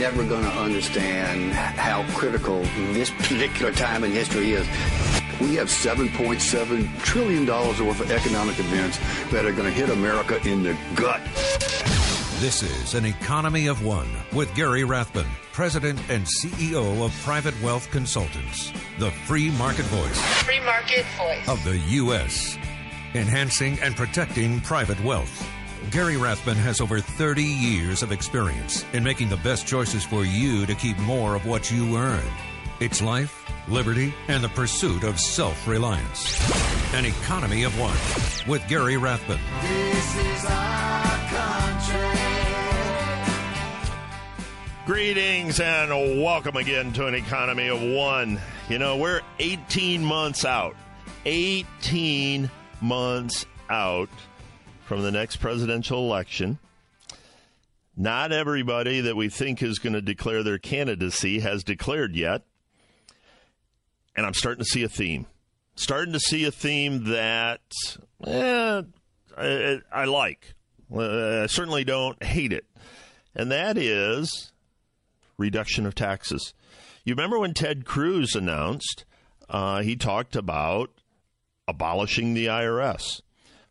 people 0.00 0.20
are 0.20 0.24
never 0.24 0.28
going 0.28 0.42
to 0.42 0.58
understand 0.58 1.52
how 1.52 2.04
critical 2.14 2.62
this 2.92 3.10
particular 3.10 3.72
time 3.72 4.04
in 4.04 4.10
history 4.10 4.52
is. 4.52 4.66
We 5.40 5.56
have 5.56 5.68
$7.7 5.68 7.02
trillion 7.02 7.46
worth 7.46 8.00
of 8.00 8.10
economic 8.10 8.58
events 8.58 8.98
that 9.30 9.44
are 9.44 9.52
going 9.52 9.64
to 9.64 9.70
hit 9.70 9.90
America 9.90 10.40
in 10.46 10.62
the 10.62 10.76
gut. 10.94 11.20
This 12.40 12.62
is 12.62 12.94
An 12.94 13.04
Economy 13.04 13.66
of 13.66 13.84
One 13.84 14.08
with 14.32 14.54
Gary 14.54 14.84
Rathbun, 14.84 15.26
President 15.52 15.98
and 16.08 16.24
CEO 16.24 17.04
of 17.04 17.12
Private 17.22 17.60
Wealth 17.62 17.90
Consultants, 17.90 18.72
the 18.98 19.10
free 19.10 19.50
market 19.52 19.84
voice. 19.86 20.20
Free 20.42 20.60
market 20.60 21.04
voice. 21.18 21.48
Of 21.48 21.62
the 21.64 21.78
U.S., 21.78 22.56
enhancing 23.14 23.78
and 23.80 23.94
protecting 23.96 24.60
private 24.60 25.02
wealth. 25.04 25.49
Gary 25.90 26.16
Rathbun 26.16 26.56
has 26.56 26.80
over 26.80 27.00
30 27.00 27.42
years 27.42 28.04
of 28.04 28.12
experience 28.12 28.84
in 28.92 29.02
making 29.02 29.28
the 29.28 29.38
best 29.38 29.66
choices 29.66 30.04
for 30.04 30.24
you 30.24 30.64
to 30.66 30.76
keep 30.76 30.96
more 30.98 31.34
of 31.34 31.46
what 31.46 31.68
you 31.68 31.96
earn. 31.96 32.22
It's 32.78 33.02
life, 33.02 33.44
liberty, 33.68 34.14
and 34.28 34.44
the 34.44 34.50
pursuit 34.50 35.02
of 35.02 35.18
self 35.18 35.66
reliance. 35.66 36.38
An 36.94 37.06
economy 37.06 37.64
of 37.64 37.76
one 37.76 37.96
with 38.48 38.64
Gary 38.68 38.98
Rathbun. 38.98 39.40
This 39.62 40.16
is 40.16 40.44
our 40.48 41.18
country. 41.28 42.20
Greetings 44.86 45.58
and 45.58 45.90
welcome 46.22 46.54
again 46.54 46.92
to 46.92 47.06
an 47.08 47.16
economy 47.16 47.66
of 47.66 47.82
one. 47.82 48.40
You 48.68 48.78
know, 48.78 48.96
we're 48.96 49.22
18 49.40 50.04
months 50.04 50.44
out. 50.44 50.76
18 51.24 52.48
months 52.80 53.44
out 53.68 54.08
from 54.90 55.02
the 55.02 55.12
next 55.12 55.36
presidential 55.36 56.00
election. 56.00 56.58
Not 57.96 58.32
everybody 58.32 59.02
that 59.02 59.14
we 59.14 59.28
think 59.28 59.62
is 59.62 59.78
going 59.78 59.92
to 59.92 60.02
declare 60.02 60.42
their 60.42 60.58
candidacy 60.58 61.38
has 61.38 61.62
declared 61.62 62.16
yet 62.16 62.42
and 64.16 64.26
I'm 64.26 64.34
starting 64.34 64.64
to 64.64 64.68
see 64.68 64.82
a 64.82 64.88
theme. 64.88 65.26
Starting 65.76 66.12
to 66.12 66.18
see 66.18 66.44
a 66.44 66.50
theme 66.50 67.04
that 67.04 67.60
eh, 68.26 68.82
I, 69.38 69.78
I, 69.92 70.04
like. 70.06 70.54
Uh, 70.92 71.42
I 71.44 71.46
certainly 71.46 71.84
don't 71.84 72.20
hate 72.20 72.52
it, 72.52 72.64
and 73.32 73.52
that 73.52 73.78
is 73.78 74.50
reduction 75.38 75.86
of 75.86 75.94
taxes. 75.94 76.52
You 77.04 77.14
remember 77.14 77.38
when 77.38 77.54
Ted 77.54 77.84
Cruz 77.84 78.34
announced 78.34 79.04
uh, 79.48 79.82
he 79.82 79.94
talked 79.94 80.34
about 80.34 80.90
abolishing 81.68 82.34
the 82.34 82.46
IRS. 82.46 83.20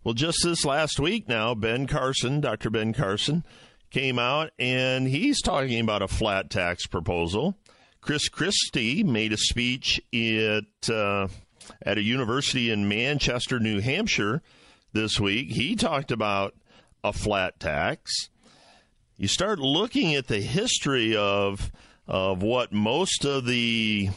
Well, 0.09 0.15
just 0.15 0.39
this 0.43 0.65
last 0.65 0.99
week 0.99 1.29
now, 1.29 1.53
Ben 1.53 1.85
Carson, 1.85 2.41
Dr. 2.41 2.71
Ben 2.71 2.93
Carson, 2.93 3.43
came 3.91 4.17
out 4.17 4.49
and 4.57 5.07
he's 5.07 5.39
talking 5.39 5.79
about 5.79 6.01
a 6.01 6.07
flat 6.07 6.49
tax 6.49 6.87
proposal. 6.87 7.55
Chris 8.01 8.27
Christie 8.27 9.03
made 9.03 9.33
a 9.33 9.37
speech 9.37 10.01
at 10.11 10.89
uh, 10.89 11.27
at 11.83 11.99
a 11.99 12.01
university 12.01 12.71
in 12.71 12.89
Manchester, 12.89 13.59
New 13.59 13.81
Hampshire, 13.81 14.41
this 14.93 15.19
week. 15.19 15.51
He 15.51 15.75
talked 15.75 16.09
about 16.09 16.55
a 17.03 17.13
flat 17.13 17.59
tax. 17.59 18.11
You 19.15 19.27
start 19.27 19.59
looking 19.59 20.15
at 20.15 20.25
the 20.25 20.41
history 20.41 21.15
of 21.15 21.71
of 22.07 22.41
what 22.41 22.73
most 22.73 23.25
of 23.25 23.45
the 23.45 24.09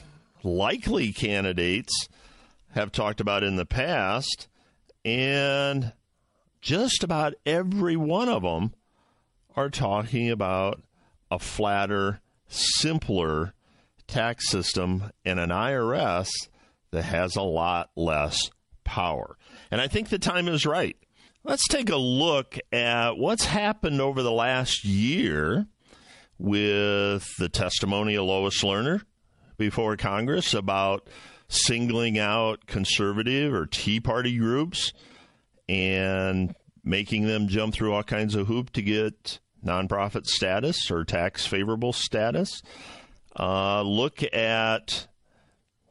likely 0.43 1.13
candidates 1.13 2.09
have 2.71 2.93
talked 2.93 3.21
about 3.21 3.45
in 3.45 3.57
the 3.57 3.67
past, 3.67 4.49
and 5.05 5.93
just 6.61 7.03
about 7.03 7.35
every 7.45 7.97
one 7.97 8.29
of 8.29 8.43
them 8.43 8.73
are 9.57 9.71
talking 9.71 10.31
about 10.31 10.83
a 11.31 11.39
flatter, 11.39 12.21
simpler 12.49 13.55
tax 14.07 14.49
system 14.49 15.11
and 15.25 15.41
an 15.41 15.51
IRS 15.51 16.29
that 16.91 17.03
has 17.03 17.37
a 17.37 17.43
lot 17.43 17.91
less 17.97 18.51
power. 18.85 19.37
And 19.71 19.81
I 19.81 19.89
think 19.89 20.09
the 20.09 20.19
time 20.19 20.49
is 20.49 20.67
right. 20.67 20.97
Let's 21.45 21.67
take 21.67 21.91
a 21.91 21.97
look 21.97 22.59
at 22.71 23.17
what's 23.17 23.47
happened 23.47 24.01
over 24.01 24.23
the 24.23 24.31
last 24.31 24.85
year 24.85 25.67
with 26.39 27.29
the 27.39 27.49
testimony 27.49 28.15
of 28.15 28.25
Lois 28.25 28.63
Lerner 28.63 29.03
before 29.57 29.97
Congress 29.97 30.55
about 30.55 31.09
singling 31.53 32.19
out 32.19 32.67
conservative 32.67 33.53
or 33.53 33.67
Tea 33.67 34.01
Party 34.01 34.39
groups 34.39 34.93
and 35.69 36.55
making 36.85 37.27
them 37.27 37.49
jump 37.49 37.75
through 37.75 37.93
all 37.93 38.03
kinds 38.03 38.35
of 38.35 38.47
hoops 38.47 38.73
to 38.73 38.83
get 38.83 39.39
nonprofit 39.65 40.27
status 40.27 40.91
or 40.91 41.05
tax 41.05 41.47
favorable 41.47 41.93
status. 41.93 42.63
Uh, 43.39 43.83
look 43.83 44.23
at 44.35 45.07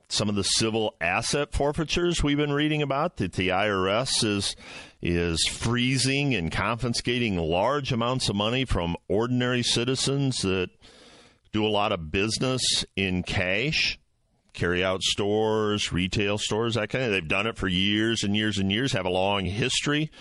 some 0.09 0.27
of 0.27 0.35
the 0.35 0.44
civil 0.44 0.95
asset 0.99 1.53
forfeitures 1.53 2.22
we've 2.22 2.38
been 2.38 2.51
reading 2.51 2.81
about 2.81 3.17
that 3.17 3.33
the 3.33 3.47
IRS 3.47 4.23
is 4.23 4.55
is 5.01 5.47
freezing 5.49 6.35
and 6.35 6.51
confiscating 6.51 7.38
large 7.38 7.91
amounts 7.91 8.29
of 8.29 8.35
money 8.35 8.66
from 8.66 8.95
ordinary 9.07 9.63
citizens 9.63 10.41
that 10.41 10.69
do 11.51 11.66
a 11.66 11.69
lot 11.69 11.91
of 11.91 12.11
business 12.11 12.85
in 12.95 13.23
cash, 13.23 13.99
carry 14.53 14.84
out 14.84 15.01
stores, 15.01 15.91
retail 15.91 16.38
stores, 16.38 16.75
that 16.75 16.89
kind 16.89 17.06
of. 17.06 17.12
They've 17.12 17.28
done 17.28 17.47
it 17.47 17.57
for 17.57 17.67
years 17.67 18.23
and 18.23 18.35
years 18.35 18.57
and 18.57 18.72
years, 18.72 18.94
have 18.94 19.06
a 19.06 19.09
long 19.09 19.45
history 19.45 20.12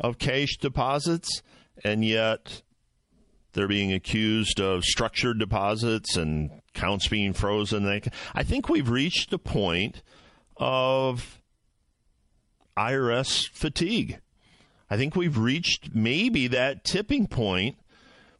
of 0.00 0.18
cash 0.18 0.56
deposits, 0.58 1.42
and 1.84 2.04
yet 2.04 2.62
they're 3.52 3.68
being 3.68 3.92
accused 3.92 4.60
of 4.60 4.84
structured 4.84 5.38
deposits 5.38 6.16
and 6.16 6.50
accounts 6.74 7.08
being 7.08 7.32
frozen. 7.32 7.86
I 8.34 8.42
think 8.42 8.68
we've 8.68 8.90
reached 8.90 9.32
a 9.32 9.38
point 9.38 10.02
of 10.56 11.40
IRS 12.76 13.48
fatigue. 13.50 14.20
I 14.90 14.96
think 14.96 15.16
we've 15.16 15.38
reached 15.38 15.94
maybe 15.94 16.48
that 16.48 16.84
tipping 16.84 17.26
point 17.26 17.76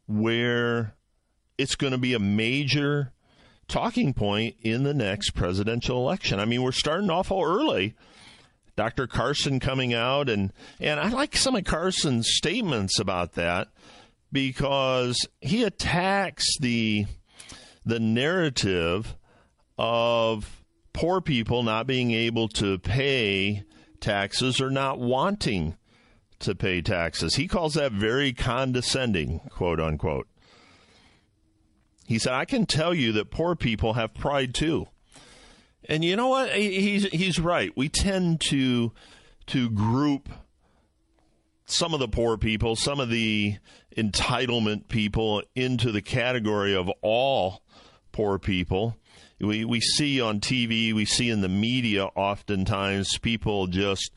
where 0.05 0.93
it's 1.57 1.75
going 1.75 1.91
to 1.91 1.97
be 1.97 2.13
a 2.13 2.19
major 2.19 3.11
talking 3.67 4.13
point 4.13 4.55
in 4.61 4.83
the 4.83 4.93
next 4.93 5.31
presidential 5.31 5.97
election. 5.97 6.39
I 6.39 6.45
mean, 6.45 6.61
we're 6.61 6.71
starting 6.71 7.09
awful 7.09 7.41
early. 7.43 7.95
Dr. 8.75 9.07
Carson 9.07 9.59
coming 9.59 9.93
out 9.93 10.29
and 10.29 10.53
and 10.79 10.99
I 10.99 11.09
like 11.09 11.35
some 11.35 11.55
of 11.55 11.63
Carson's 11.63 12.29
statements 12.29 12.99
about 12.99 13.33
that 13.33 13.69
because 14.31 15.27
he 15.41 15.63
attacks 15.63 16.45
the 16.59 17.07
the 17.85 17.99
narrative 17.99 19.15
of 19.77 20.63
poor 20.93 21.21
people 21.21 21.63
not 21.63 21.87
being 21.87 22.11
able 22.11 22.47
to 22.49 22.77
pay 22.79 23.63
taxes 23.99 24.61
or 24.61 24.69
not 24.69 24.99
wanting 24.99 25.75
to 26.39 26.53
pay 26.53 26.81
taxes. 26.81 27.35
He 27.35 27.47
calls 27.47 27.73
that 27.73 27.91
very 27.91 28.33
condescending, 28.33 29.39
quote 29.49 29.79
unquote. 29.79 30.27
He 32.07 32.19
said, 32.19 32.31
I 32.31 32.45
can 32.45 32.65
tell 32.65 32.93
you 32.93 33.11
that 33.11 33.31
poor 33.31 33.53
people 33.53 33.93
have 33.93 34.13
pride 34.13 34.53
too. 34.53 34.87
And 35.89 36.05
you 36.05 36.15
know 36.15 36.29
what? 36.29 36.53
He's, 36.53 37.03
he's 37.09 37.37
right. 37.37 37.71
We 37.75 37.89
tend 37.89 38.39
to, 38.49 38.93
to 39.47 39.69
group 39.69 40.29
some 41.65 41.93
of 41.93 41.99
the 41.99 42.07
poor 42.07 42.37
people, 42.37 42.77
some 42.77 43.01
of 43.01 43.09
the 43.09 43.57
entitlement 43.97 44.87
people 44.87 45.43
into 45.53 45.91
the 45.91 46.01
category 46.01 46.73
of 46.73 46.89
all 47.01 47.61
poor 48.13 48.39
people. 48.39 48.95
We, 49.41 49.65
we 49.65 49.81
see 49.81 50.21
on 50.21 50.39
TV, 50.39 50.93
we 50.93 51.03
see 51.03 51.29
in 51.29 51.41
the 51.41 51.49
media 51.49 52.05
oftentimes 52.05 53.17
people 53.17 53.67
just 53.67 54.13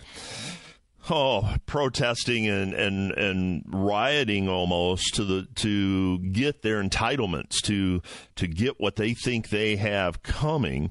oh 1.08 1.55
protesting 1.67 2.47
and, 2.47 2.75
and, 2.75 3.12
and 3.12 3.64
rioting 3.69 4.49
almost 4.49 5.14
to 5.14 5.25
the 5.25 5.49
to 5.56 6.19
get 6.19 6.62
their 6.62 6.82
entitlements 6.82 7.61
to 7.62 8.02
to 8.37 8.47
get 8.47 8.81
what 8.81 8.97
they 8.97 9.14
think 9.14 9.49
they 9.49 9.76
have 9.76 10.23
coming. 10.23 10.91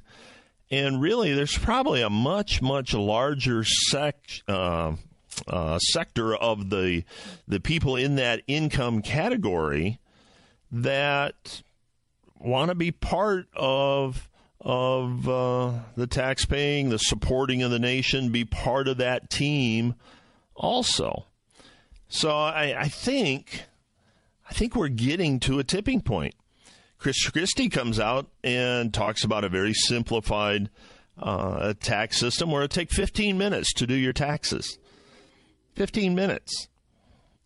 And 0.71 1.01
really, 1.01 1.33
there's 1.33 1.57
probably 1.57 2.01
a 2.01 2.09
much 2.09 2.61
much 2.61 2.93
larger 2.93 3.63
sect, 3.63 4.43
uh, 4.47 4.93
uh, 5.47 5.79
sector 5.79 6.35
of 6.35 6.69
the 6.69 7.03
the 7.47 7.59
people 7.59 7.95
in 7.95 8.15
that 8.15 8.43
income 8.47 9.01
category 9.01 9.99
that 10.71 11.63
want 12.37 12.69
to 12.69 12.75
be 12.75 12.91
part 12.91 13.47
of 13.55 14.28
of 14.61 15.27
uh, 15.29 15.71
the 15.95 16.07
taxpaying, 16.07 16.89
the 16.89 16.97
supporting 16.97 17.63
of 17.63 17.71
the 17.71 17.79
nation, 17.79 18.29
be 18.29 18.45
part 18.45 18.87
of 18.87 18.97
that 18.97 19.29
team 19.29 19.95
also. 20.55 21.25
So 22.07 22.31
I, 22.31 22.75
I 22.77 22.87
think 22.87 23.63
I 24.49 24.53
think 24.53 24.75
we're 24.75 24.89
getting 24.89 25.39
to 25.41 25.59
a 25.59 25.63
tipping 25.63 26.01
point. 26.01 26.35
Chris 26.97 27.29
Christie 27.29 27.69
comes 27.69 27.99
out 27.99 28.27
and 28.43 28.93
talks 28.93 29.23
about 29.23 29.43
a 29.43 29.49
very 29.49 29.73
simplified 29.73 30.69
uh, 31.17 31.73
tax 31.79 32.17
system 32.17 32.51
where 32.51 32.63
it 32.63 32.71
take 32.71 32.91
15 32.91 33.37
minutes 33.37 33.73
to 33.73 33.87
do 33.87 33.93
your 33.93 34.11
taxes. 34.11 34.77
15 35.75 36.13
minutes. 36.13 36.67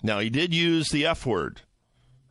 Now 0.02 0.20
he 0.20 0.30
did 0.30 0.54
use 0.54 0.90
the 0.90 1.06
F 1.06 1.26
word 1.26 1.62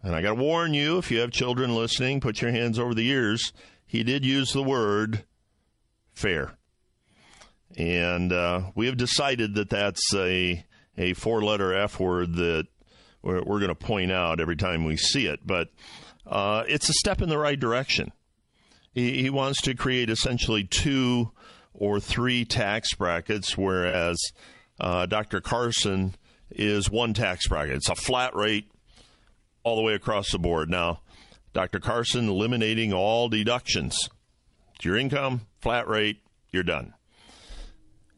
and 0.03 0.17
I 0.17 0.23
got 0.23 0.31
to 0.31 0.35
warn 0.35 0.75
you 0.75 0.99
if 0.99 1.11
you 1.11 1.21
have 1.21 1.31
children 1.31 1.75
listening, 1.75 2.21
put 2.21 2.43
your 2.43 2.51
hands 2.51 2.79
over 2.79 2.95
the 2.95 3.09
ears. 3.09 3.53
He 3.93 4.05
did 4.05 4.25
use 4.25 4.55
the 4.55 4.63
word 4.63 5.25
fair. 6.15 6.55
And 7.77 8.33
uh, 8.33 8.71
we 8.75 8.87
have 8.87 8.97
decided 8.97 9.55
that 9.57 9.69
that's 9.69 10.15
a, 10.15 10.65
a 10.97 11.13
four 11.13 11.43
letter 11.43 11.75
F 11.75 12.01
word 12.01 12.37
that 12.37 12.69
we're, 13.21 13.43
we're 13.43 13.59
going 13.59 13.69
to 13.69 13.75
point 13.75 14.11
out 14.11 14.41
every 14.41 14.57
time 14.57 14.87
we 14.87 14.97
see 14.97 15.27
it. 15.27 15.41
But 15.47 15.69
uh, 16.27 16.65
it's 16.69 16.89
a 16.89 16.95
step 16.95 17.21
in 17.21 17.29
the 17.29 17.37
right 17.37 17.61
direction. 17.61 18.13
He, 18.95 19.25
he 19.25 19.29
wants 19.29 19.61
to 19.61 19.75
create 19.75 20.09
essentially 20.09 20.65
two 20.65 21.31
or 21.75 22.01
three 22.01 22.47
tax 22.47 22.95
brackets, 22.95 23.59
whereas 23.59 24.19
uh, 24.81 25.05
Dr. 25.05 25.43
Carson 25.43 26.15
is 26.51 26.91
one 26.91 27.13
tax 27.13 27.47
bracket. 27.47 27.75
It's 27.75 27.91
a 27.91 27.95
flat 27.95 28.35
rate 28.35 28.71
all 29.65 29.77
the 29.77 29.83
way 29.83 29.93
across 29.93 30.33
the 30.33 30.39
board. 30.39 30.71
Now, 30.71 31.02
Dr. 31.53 31.81
Carson 31.81 32.29
eliminating 32.29 32.93
all 32.93 33.29
deductions. 33.29 34.09
It's 34.75 34.85
your 34.85 34.97
income, 34.97 35.43
flat 35.61 35.87
rate, 35.89 36.21
you're 36.51 36.63
done. 36.63 36.95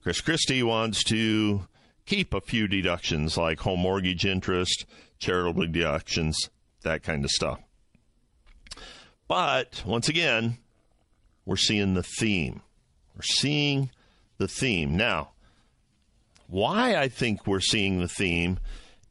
Chris 0.02 0.20
Christie 0.20 0.62
wants 0.62 1.02
to 1.04 1.66
keep 2.06 2.34
a 2.34 2.40
few 2.40 2.69
deductions 2.69 3.36
like 3.36 3.60
home 3.60 3.81
mortgage 3.81 4.26
interest, 4.26 4.86
charitable 5.19 5.66
deductions, 5.66 6.50
that 6.82 7.02
kind 7.02 7.25
of 7.25 7.31
stuff. 7.31 7.60
But 9.26 9.82
once 9.86 10.08
again, 10.08 10.58
we're 11.46 11.56
seeing 11.56 11.94
the 11.94 12.02
theme. 12.02 12.60
We're 13.16 13.22
seeing 13.22 13.90
the 14.38 14.48
theme. 14.48 14.96
Now, 14.96 15.31
why 16.46 16.96
I 16.96 17.08
think 17.08 17.46
we're 17.46 17.60
seeing 17.60 17.98
the 17.98 18.08
theme 18.08 18.58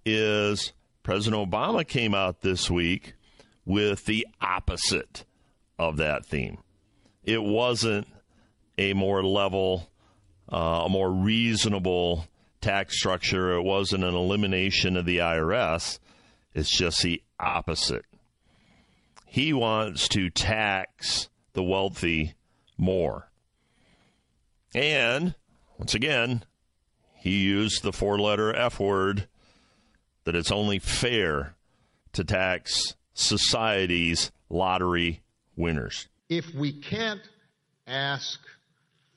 is 0.05 0.73
President 1.01 1.49
Obama 1.49 1.87
came 1.87 2.13
out 2.13 2.41
this 2.41 2.69
week 2.69 3.15
with 3.65 4.05
the 4.05 4.27
opposite 4.41 5.25
of 5.79 5.97
that 5.97 6.25
theme. 6.25 6.57
It 7.23 7.41
wasn't 7.41 8.07
a 8.77 8.93
more 8.93 9.23
level, 9.23 9.89
uh, 10.51 10.83
a 10.85 10.89
more 10.89 11.11
reasonable 11.11 12.27
tax 12.61 12.97
structure. 12.97 13.53
It 13.53 13.63
wasn't 13.63 14.03
an 14.03 14.15
elimination 14.15 14.97
of 14.97 15.05
the 15.05 15.19
IRS. 15.19 15.99
It's 16.53 16.75
just 16.75 17.01
the 17.01 17.21
opposite. 17.39 18.05
He 19.25 19.53
wants 19.53 20.07
to 20.09 20.29
tax 20.29 21.29
the 21.53 21.63
wealthy 21.63 22.35
more. 22.77 23.31
And 24.75 25.35
once 25.77 25.95
again, 25.95 26.43
he 27.15 27.39
used 27.39 27.83
the 27.83 27.93
four 27.93 28.19
letter 28.19 28.53
F 28.53 28.79
word 28.79 29.27
that 30.25 30.35
it's 30.35 30.51
only 30.51 30.79
fair 30.79 31.55
to 32.13 32.23
tax 32.23 32.95
society's 33.13 34.31
lottery 34.49 35.21
winners. 35.55 36.07
If 36.29 36.53
we 36.53 36.71
can't 36.71 37.21
ask 37.87 38.39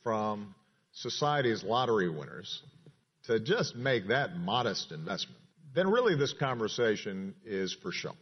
from 0.03 0.55
society's 0.93 1.63
lottery 1.63 2.09
winners 2.09 2.63
to 3.25 3.41
just 3.41 3.77
make 3.77 4.09
that 4.09 4.37
modest 4.37 4.93
investment, 4.93 5.41
then 5.75 5.89
really 5.91 6.15
this 6.15 6.33
conversation 6.33 7.35
is 7.45 7.73
for 7.73 7.93
show. 7.93 8.15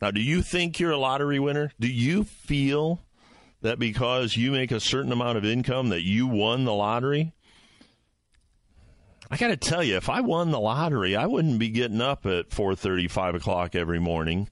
Now, 0.00 0.10
do 0.10 0.20
you 0.20 0.42
think 0.42 0.78
you're 0.78 0.90
a 0.90 0.98
lottery 0.98 1.38
winner? 1.38 1.72
Do 1.80 1.88
you 1.88 2.24
feel 2.24 3.00
that 3.62 3.78
because 3.78 4.36
you 4.36 4.50
make 4.50 4.70
a 4.70 4.80
certain 4.80 5.12
amount 5.12 5.38
of 5.38 5.44
income 5.44 5.88
that 5.88 6.02
you 6.02 6.26
won 6.26 6.64
the 6.64 6.74
lottery? 6.74 7.32
I 9.30 9.36
got 9.36 9.48
to 9.48 9.56
tell 9.56 9.82
you, 9.82 9.96
if 9.96 10.08
I 10.08 10.20
won 10.20 10.50
the 10.50 10.60
lottery, 10.60 11.16
I 11.16 11.26
wouldn't 11.26 11.58
be 11.58 11.68
getting 11.68 12.00
up 12.00 12.26
at 12.26 12.52
four 12.52 12.74
thirty, 12.74 13.08
five 13.08 13.34
o'clock 13.34 13.74
every 13.74 13.98
morning, 13.98 14.48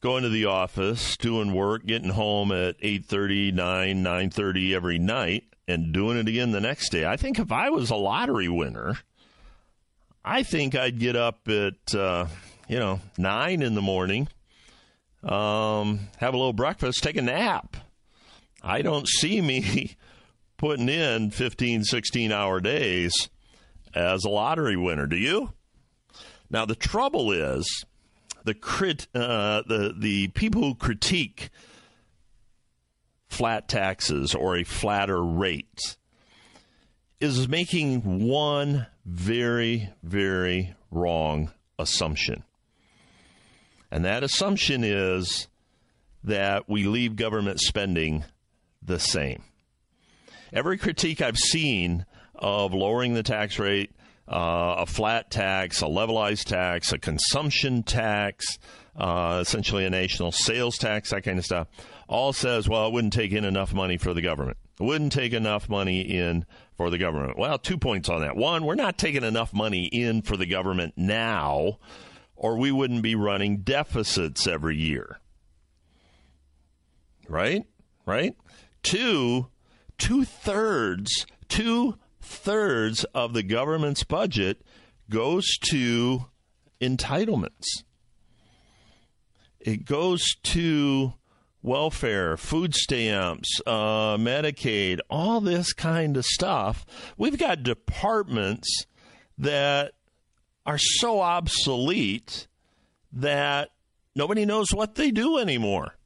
going 0.00 0.24
to 0.24 0.28
the 0.28 0.46
office, 0.46 1.16
doing 1.16 1.54
work, 1.54 1.86
getting 1.86 2.10
home 2.10 2.50
at 2.50 2.80
8:30, 2.80 3.52
9, 3.52 4.02
9:30 4.02 4.74
every 4.74 4.98
night, 4.98 5.44
and 5.68 5.92
doing 5.92 6.18
it 6.18 6.26
again 6.26 6.50
the 6.50 6.60
next 6.60 6.90
day. 6.90 7.04
I 7.06 7.16
think 7.16 7.38
if 7.38 7.52
I 7.52 7.70
was 7.70 7.90
a 7.90 7.96
lottery 7.96 8.48
winner, 8.48 8.98
I 10.24 10.42
think 10.42 10.74
I'd 10.74 10.98
get 10.98 11.14
up 11.14 11.48
at 11.48 11.94
uh, 11.94 12.26
you 12.68 12.78
know 12.78 13.00
nine 13.16 13.62
in 13.62 13.74
the 13.74 13.82
morning, 13.82 14.28
um, 15.22 16.00
have 16.16 16.34
a 16.34 16.36
little 16.36 16.52
breakfast, 16.52 17.04
take 17.04 17.16
a 17.16 17.22
nap. 17.22 17.76
I 18.62 18.82
don't 18.82 19.06
see 19.06 19.40
me 19.40 19.96
putting 20.58 20.88
in 20.88 21.30
15, 21.30 21.84
16 21.84 22.32
hour 22.32 22.60
days 22.60 23.30
as 23.94 24.24
a 24.24 24.28
lottery 24.28 24.76
winner. 24.76 25.06
Do 25.06 25.16
you? 25.16 25.54
Now, 26.50 26.66
the 26.66 26.74
trouble 26.74 27.32
is 27.32 27.84
the, 28.44 28.54
crit, 28.54 29.06
uh, 29.14 29.62
the, 29.66 29.94
the 29.96 30.28
people 30.28 30.62
who 30.62 30.74
critique 30.74 31.48
flat 33.28 33.68
taxes 33.68 34.34
or 34.34 34.56
a 34.56 34.64
flatter 34.64 35.22
rate 35.22 35.96
is 37.20 37.48
making 37.48 38.26
one 38.26 38.86
very, 39.04 39.90
very 40.02 40.74
wrong 40.90 41.50
assumption. 41.78 42.42
And 43.90 44.04
that 44.04 44.22
assumption 44.22 44.84
is 44.84 45.48
that 46.24 46.68
we 46.68 46.84
leave 46.84 47.16
government 47.16 47.60
spending 47.60 48.24
the 48.82 48.98
same. 48.98 49.42
Every 50.52 50.78
critique 50.78 51.20
I've 51.20 51.38
seen 51.38 52.06
of 52.34 52.72
lowering 52.72 53.14
the 53.14 53.22
tax 53.22 53.58
rate, 53.58 53.90
uh, 54.26 54.76
a 54.78 54.86
flat 54.86 55.30
tax, 55.30 55.82
a 55.82 55.86
levelized 55.86 56.44
tax, 56.44 56.92
a 56.92 56.98
consumption 56.98 57.82
tax, 57.82 58.58
uh, 58.96 59.38
essentially 59.40 59.84
a 59.84 59.90
national 59.90 60.32
sales 60.32 60.76
tax, 60.76 61.10
that 61.10 61.22
kind 61.22 61.38
of 61.38 61.44
stuff, 61.44 61.68
all 62.08 62.32
says, 62.32 62.68
well, 62.68 62.86
it 62.86 62.92
wouldn't 62.92 63.12
take 63.12 63.32
in 63.32 63.44
enough 63.44 63.72
money 63.72 63.96
for 63.96 64.14
the 64.14 64.22
government. 64.22 64.56
It 64.80 64.84
wouldn't 64.84 65.12
take 65.12 65.32
enough 65.32 65.68
money 65.68 66.00
in 66.00 66.46
for 66.76 66.90
the 66.90 66.98
government. 66.98 67.38
Well, 67.38 67.58
two 67.58 67.78
points 67.78 68.08
on 68.08 68.20
that. 68.20 68.36
One, 68.36 68.64
we're 68.64 68.74
not 68.74 68.98
taking 68.98 69.24
enough 69.24 69.52
money 69.52 69.86
in 69.86 70.22
for 70.22 70.36
the 70.36 70.46
government 70.46 70.94
now, 70.96 71.78
or 72.36 72.56
we 72.56 72.70
wouldn't 72.70 73.02
be 73.02 73.14
running 73.14 73.58
deficits 73.58 74.46
every 74.46 74.76
year. 74.76 75.20
Right? 77.28 77.64
Right? 78.06 78.36
Two, 78.82 79.48
two 79.98 80.24
thirds, 80.24 81.26
two 81.48 81.98
thirds 82.20 83.04
of 83.14 83.32
the 83.32 83.42
government's 83.42 84.04
budget 84.04 84.62
goes 85.10 85.46
to 85.70 86.26
entitlements. 86.80 87.66
It 89.60 89.84
goes 89.84 90.24
to 90.44 91.14
welfare, 91.62 92.36
food 92.36 92.74
stamps, 92.74 93.60
uh, 93.66 94.16
Medicaid, 94.16 95.00
all 95.10 95.40
this 95.40 95.72
kind 95.72 96.16
of 96.16 96.24
stuff. 96.24 96.86
We've 97.16 97.38
got 97.38 97.62
departments 97.62 98.86
that 99.36 99.92
are 100.64 100.78
so 100.78 101.20
obsolete 101.20 102.46
that 103.12 103.70
nobody 104.14 104.44
knows 104.44 104.68
what 104.72 104.94
they 104.94 105.10
do 105.10 105.38
anymore 105.38 105.97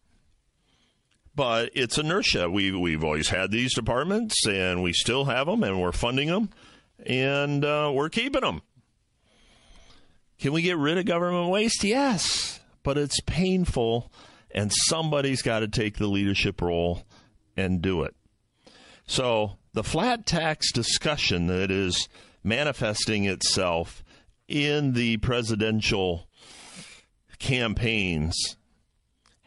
but 1.35 1.71
it's 1.75 1.99
inertia. 1.99 2.51
We 2.51 2.73
we've 2.73 3.05
always 3.05 3.29
had 3.29 3.51
these 3.51 3.75
departments, 3.75 4.47
and 4.47 4.83
we 4.83 4.93
still 4.93 5.25
have 5.27 5.47
them, 5.47 5.63
and 5.63 5.81
we're 5.81 5.93
funding 5.93 6.29
them, 6.29 6.51
and 7.05 7.65
uh, 7.65 7.91
we're 7.95 8.11
keeping 8.11 8.43
them. 8.43 8.63
Can 10.39 10.53
we 10.53 10.63
get 10.63 10.77
rid 10.77 10.99
of 10.99 11.05
government 11.07 11.51
waste? 11.51 11.85
Yes, 11.85 12.61
but 12.83 12.99
it's 12.99 13.21
painful, 13.21 14.11
and 14.51 14.73
somebody's 14.87 15.43
got 15.43 15.61
to 15.61 15.69
take 15.69 15.99
the 15.99 16.09
leadership 16.09 16.61
role 16.61 17.05
and 17.57 17.81
do 17.81 18.03
it. 18.03 18.15
So 19.07 19.57
the 19.73 19.85
flat 19.85 20.27
tax 20.27 20.73
discussion 20.73 21.47
that 21.47 21.71
is 21.71 22.09
manifesting 22.43 23.25
itself 23.25 24.03
in 24.49 24.93
the 24.93 25.17
presidential 25.19 26.29
campaigns 27.39 28.57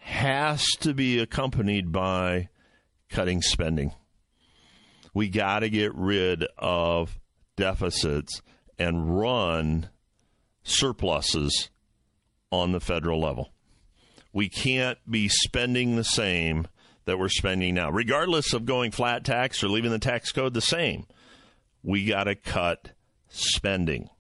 has 0.06 0.64
to 0.80 0.94
be 0.94 1.18
accompanied 1.18 1.92
by 1.92 2.48
cutting 3.10 3.42
spending. 3.42 3.92
We 5.16 5.30
got 5.30 5.62
to 5.62 5.70
get 5.70 5.96
rid 5.96 6.46
of 6.60 7.18
deficits 7.56 8.44
and 8.78 9.20
run 9.20 9.90
surpluses 10.62 11.72
on 12.52 12.72
the 12.72 12.80
federal 12.80 13.20
level. 13.20 13.52
We 14.32 14.48
can't 14.48 15.00
be 15.10 15.28
spending 15.28 15.96
the 15.96 16.04
same 16.04 16.68
that 17.06 17.18
we're 17.18 17.28
spending 17.28 17.74
now, 17.74 17.90
regardless 17.90 18.54
of 18.54 18.66
going 18.66 18.92
flat 18.92 19.26
tax 19.26 19.64
or 19.64 19.70
leaving 19.70 19.92
the 19.92 19.98
tax 19.98 20.32
code 20.32 20.54
the 20.54 20.62
same. 20.62 21.08
We 21.82 22.06
got 22.06 22.26
to 22.26 22.36
cut 22.36 22.92
spending 23.30 24.12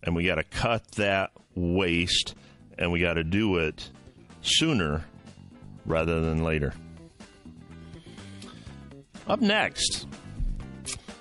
and 0.00 0.14
we 0.14 0.26
got 0.26 0.36
to 0.36 0.44
cut 0.44 0.92
that 0.92 1.32
waste 1.56 2.36
and 2.78 2.92
we 2.92 3.00
got 3.00 3.14
to 3.14 3.24
do 3.24 3.56
it 3.56 3.90
sooner 4.42 5.06
rather 5.86 6.20
than 6.20 6.42
later. 6.42 6.74
Up 9.26 9.40
next, 9.40 10.06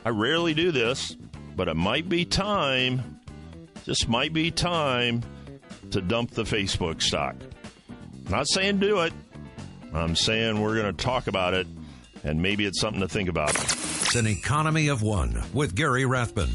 I 0.06 0.10
rarely 0.10 0.54
do 0.54 0.72
this, 0.72 1.16
but 1.56 1.68
it 1.68 1.76
might 1.76 2.10
be 2.10 2.26
time, 2.26 3.20
just 3.86 4.10
might 4.10 4.34
be 4.34 4.52
time 4.52 5.22
to 5.92 6.02
dump 6.02 6.32
the 6.32 6.44
Facebook 6.44 7.02
stock. 7.02 7.36
Not 8.30 8.48
saying 8.50 8.80
do 8.80 9.02
it. 9.02 9.14
I'm 9.94 10.16
saying 10.16 10.60
we're 10.60 10.76
going 10.76 10.96
to 10.96 11.04
talk 11.04 11.28
about 11.28 11.54
it, 11.54 11.68
and 12.24 12.42
maybe 12.42 12.66
it's 12.66 12.80
something 12.80 13.02
to 13.02 13.08
think 13.08 13.30
about. 13.30 13.52
It's 13.52 14.16
an 14.16 14.28
economy 14.28 14.88
of 14.88 15.02
one 15.02 15.44
with 15.54 15.76
Gary 15.76 16.06
Rathbun. 16.06 16.50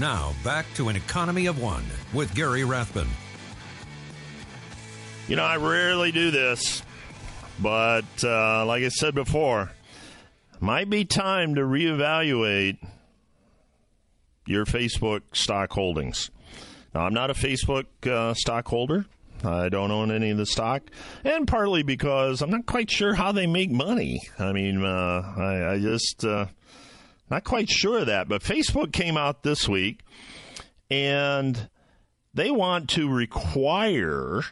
Now, 0.00 0.32
back 0.42 0.64
to 0.76 0.88
an 0.88 0.96
economy 0.96 1.44
of 1.44 1.60
one 1.60 1.84
with 2.14 2.34
Gary 2.34 2.64
Rathbun. 2.64 3.06
You 5.28 5.36
know, 5.36 5.44
I 5.44 5.58
rarely 5.58 6.10
do 6.10 6.30
this, 6.30 6.82
but 7.58 8.06
uh, 8.24 8.64
like 8.64 8.82
I 8.82 8.88
said 8.88 9.14
before, 9.14 9.70
might 10.58 10.88
be 10.88 11.04
time 11.04 11.54
to 11.56 11.60
reevaluate 11.60 12.78
your 14.46 14.64
Facebook 14.64 15.20
stock 15.34 15.70
holdings. 15.70 16.30
Now, 16.94 17.02
I'm 17.02 17.12
not 17.12 17.28
a 17.28 17.34
Facebook 17.34 17.84
uh, 18.06 18.32
stockholder. 18.32 19.04
I 19.44 19.68
don't 19.68 19.90
own 19.90 20.10
any 20.10 20.30
of 20.30 20.38
the 20.38 20.46
stock, 20.46 20.82
and 21.24 21.46
partly 21.46 21.82
because 21.82 22.40
I'm 22.40 22.50
not 22.50 22.64
quite 22.64 22.90
sure 22.90 23.12
how 23.12 23.32
they 23.32 23.46
make 23.46 23.70
money. 23.70 24.22
I 24.38 24.52
mean, 24.52 24.82
uh, 24.82 25.34
I, 25.36 25.72
I, 25.74 25.78
just 25.78 26.24
uh, 26.24 26.46
not 27.30 27.44
quite 27.44 27.70
sure 27.70 27.98
of 27.98 28.06
that. 28.06 28.28
But 28.28 28.42
Facebook 28.42 28.92
came 28.92 29.16
out 29.16 29.42
this 29.42 29.68
week, 29.68 30.00
and 30.90 31.68
they 32.34 32.50
want 32.50 32.90
to 32.90 33.08
require 33.08 34.42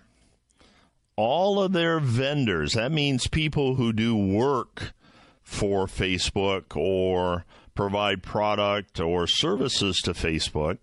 all 1.16 1.60
of 1.62 1.72
their 1.72 2.00
vendors. 2.00 2.74
That 2.74 2.92
means 2.92 3.26
people 3.26 3.74
who 3.74 3.92
do 3.92 4.16
work 4.16 4.92
for 5.42 5.86
Facebook 5.86 6.76
or 6.76 7.44
provide 7.74 8.22
product 8.22 9.00
or 9.00 9.26
services 9.26 9.96
to 10.04 10.12
Facebook 10.12 10.78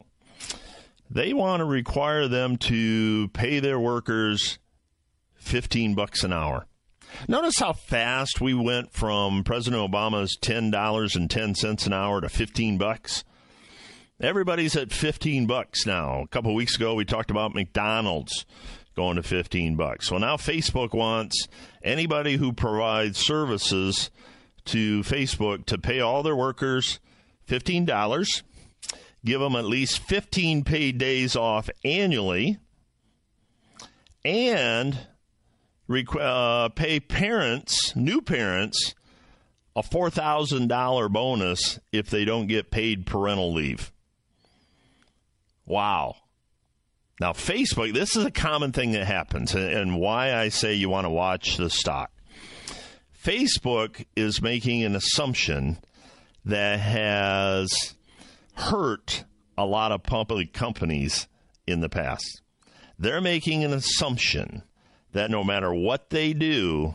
they 1.09 1.33
want 1.33 1.61
to 1.61 1.65
require 1.65 2.27
them 2.27 2.57
to 2.57 3.29
pay 3.29 3.59
their 3.59 3.79
workers 3.79 4.59
15 5.35 5.95
bucks 5.95 6.23
an 6.23 6.33
hour. 6.33 6.65
Notice 7.27 7.59
how 7.59 7.73
fast 7.73 8.41
we 8.41 8.53
went 8.53 8.93
from 8.93 9.43
President 9.43 9.81
Obama's 9.81 10.37
$10.10 10.41 11.85
an 11.85 11.93
hour 11.93 12.21
to 12.21 12.29
15 12.29 12.77
bucks. 12.77 13.23
Everybody's 14.19 14.75
at 14.75 14.91
15 14.91 15.45
bucks 15.45 15.85
now. 15.85 16.21
A 16.21 16.27
couple 16.27 16.53
weeks 16.55 16.75
ago 16.75 16.95
we 16.95 17.05
talked 17.05 17.31
about 17.31 17.53
McDonald's 17.53 18.45
going 18.95 19.17
to 19.17 19.23
15 19.23 19.75
bucks. 19.75 20.09
Well, 20.09 20.19
now 20.19 20.37
Facebook 20.37 20.93
wants 20.93 21.47
anybody 21.83 22.37
who 22.37 22.53
provides 22.53 23.17
services 23.17 24.09
to 24.65 25.01
Facebook 25.01 25.65
to 25.65 25.77
pay 25.77 25.99
all 25.99 26.23
their 26.23 26.35
workers 26.35 26.99
$15 27.47 28.43
give 29.25 29.41
them 29.41 29.55
at 29.55 29.65
least 29.65 29.99
15 29.99 30.63
paid 30.63 30.97
days 30.97 31.35
off 31.35 31.69
annually, 31.83 32.59
and 34.23 35.07
uh, 35.89 36.69
pay 36.69 36.99
parents, 36.99 37.95
new 37.95 38.21
parents, 38.21 38.95
a 39.75 39.83
$4,000 39.83 41.11
bonus 41.11 41.79
if 41.91 42.09
they 42.09 42.25
don't 42.25 42.47
get 42.47 42.71
paid 42.71 43.05
parental 43.05 43.53
leave. 43.53 43.91
Wow. 45.65 46.15
Now, 47.19 47.33
Facebook, 47.33 47.93
this 47.93 48.15
is 48.15 48.25
a 48.25 48.31
common 48.31 48.71
thing 48.71 48.91
that 48.91 49.05
happens, 49.05 49.53
and 49.55 49.97
why 49.97 50.33
I 50.33 50.49
say 50.49 50.73
you 50.73 50.89
want 50.89 51.05
to 51.05 51.09
watch 51.09 51.57
the 51.57 51.69
stock. 51.69 52.11
Facebook 53.23 54.05
is 54.15 54.41
making 54.41 54.83
an 54.83 54.95
assumption 54.95 55.79
that 56.43 56.79
has 56.79 57.95
hurt 58.53 59.23
a 59.57 59.65
lot 59.65 59.91
of 59.91 60.03
public 60.03 60.53
companies 60.53 61.27
in 61.65 61.79
the 61.79 61.89
past. 61.89 62.41
They're 62.99 63.21
making 63.21 63.63
an 63.63 63.73
assumption 63.73 64.63
that 65.15 65.31
no 65.31 65.45
matter 65.45 65.73
what 65.73 66.09
they 66.09 66.33
do, 66.33 66.93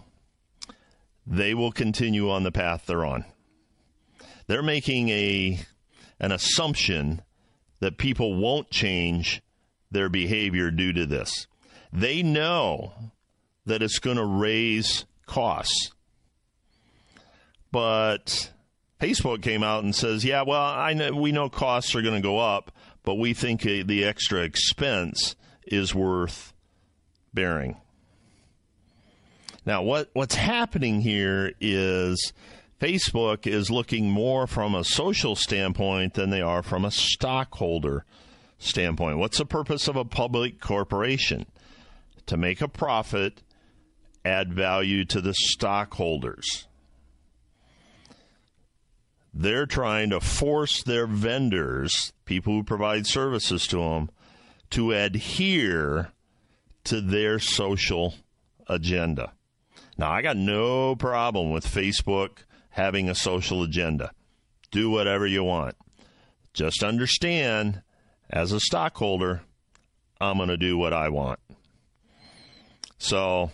they 1.26 1.54
will 1.54 1.72
continue 1.72 2.30
on 2.30 2.42
the 2.42 2.52
path 2.52 2.84
they're 2.86 3.02
on. 3.02 3.24
They're 4.46 4.62
making 4.62 5.08
a 5.08 5.58
an 6.20 6.30
assumption 6.30 7.22
that 7.80 7.96
people 7.96 8.34
won't 8.34 8.68
change 8.68 9.40
their 9.90 10.10
behavior 10.10 10.70
due 10.70 10.92
to 10.92 11.06
this. 11.06 11.46
They 11.94 12.22
know 12.22 12.92
that 13.64 13.82
it's 13.82 13.98
going 13.98 14.18
to 14.18 14.24
raise 14.26 15.06
costs. 15.24 15.90
But 17.72 18.52
Facebook 19.00 19.40
came 19.40 19.62
out 19.62 19.82
and 19.82 19.96
says, 19.96 20.26
"Yeah, 20.26 20.42
well, 20.42 20.60
I 20.60 20.92
know 20.92 21.12
we 21.12 21.32
know 21.32 21.48
costs 21.48 21.94
are 21.94 22.02
going 22.02 22.16
to 22.16 22.28
go 22.28 22.38
up, 22.38 22.70
but 23.02 23.14
we 23.14 23.32
think 23.32 23.64
uh, 23.64 23.82
the 23.86 24.04
extra 24.04 24.42
expense 24.42 25.36
is 25.66 25.94
worth 25.94 26.52
bearing." 27.32 27.78
Now, 29.66 29.82
what 29.82 30.10
what's 30.12 30.34
happening 30.34 31.00
here 31.00 31.52
is 31.60 32.32
Facebook 32.80 33.46
is 33.46 33.70
looking 33.70 34.10
more 34.10 34.46
from 34.46 34.74
a 34.74 34.84
social 34.84 35.36
standpoint 35.36 36.14
than 36.14 36.30
they 36.30 36.40
are 36.40 36.62
from 36.62 36.84
a 36.84 36.90
stockholder 36.90 38.04
standpoint. 38.58 39.18
What's 39.18 39.38
the 39.38 39.44
purpose 39.44 39.86
of 39.86 39.96
a 39.96 40.04
public 40.04 40.60
corporation? 40.60 41.46
To 42.26 42.36
make 42.36 42.60
a 42.60 42.68
profit, 42.68 43.42
add 44.24 44.54
value 44.54 45.04
to 45.06 45.20
the 45.20 45.34
stockholders. 45.34 46.66
They're 49.32 49.66
trying 49.66 50.10
to 50.10 50.20
force 50.20 50.82
their 50.82 51.06
vendors, 51.06 52.12
people 52.24 52.54
who 52.54 52.64
provide 52.64 53.06
services 53.06 53.66
to 53.68 53.78
them, 53.78 54.10
to 54.70 54.92
adhere 54.92 56.12
to 56.84 57.00
their 57.00 57.38
social 57.38 58.14
agenda. 58.66 59.32
Now, 60.00 60.12
I 60.12 60.22
got 60.22 60.38
no 60.38 60.96
problem 60.96 61.50
with 61.50 61.66
Facebook 61.66 62.44
having 62.70 63.10
a 63.10 63.14
social 63.14 63.62
agenda. 63.62 64.12
Do 64.70 64.88
whatever 64.88 65.26
you 65.26 65.44
want. 65.44 65.76
Just 66.54 66.82
understand, 66.82 67.82
as 68.30 68.50
a 68.50 68.60
stockholder, 68.60 69.42
I'm 70.18 70.38
going 70.38 70.48
to 70.48 70.56
do 70.56 70.78
what 70.78 70.94
I 70.94 71.10
want. 71.10 71.38
So, 72.96 73.50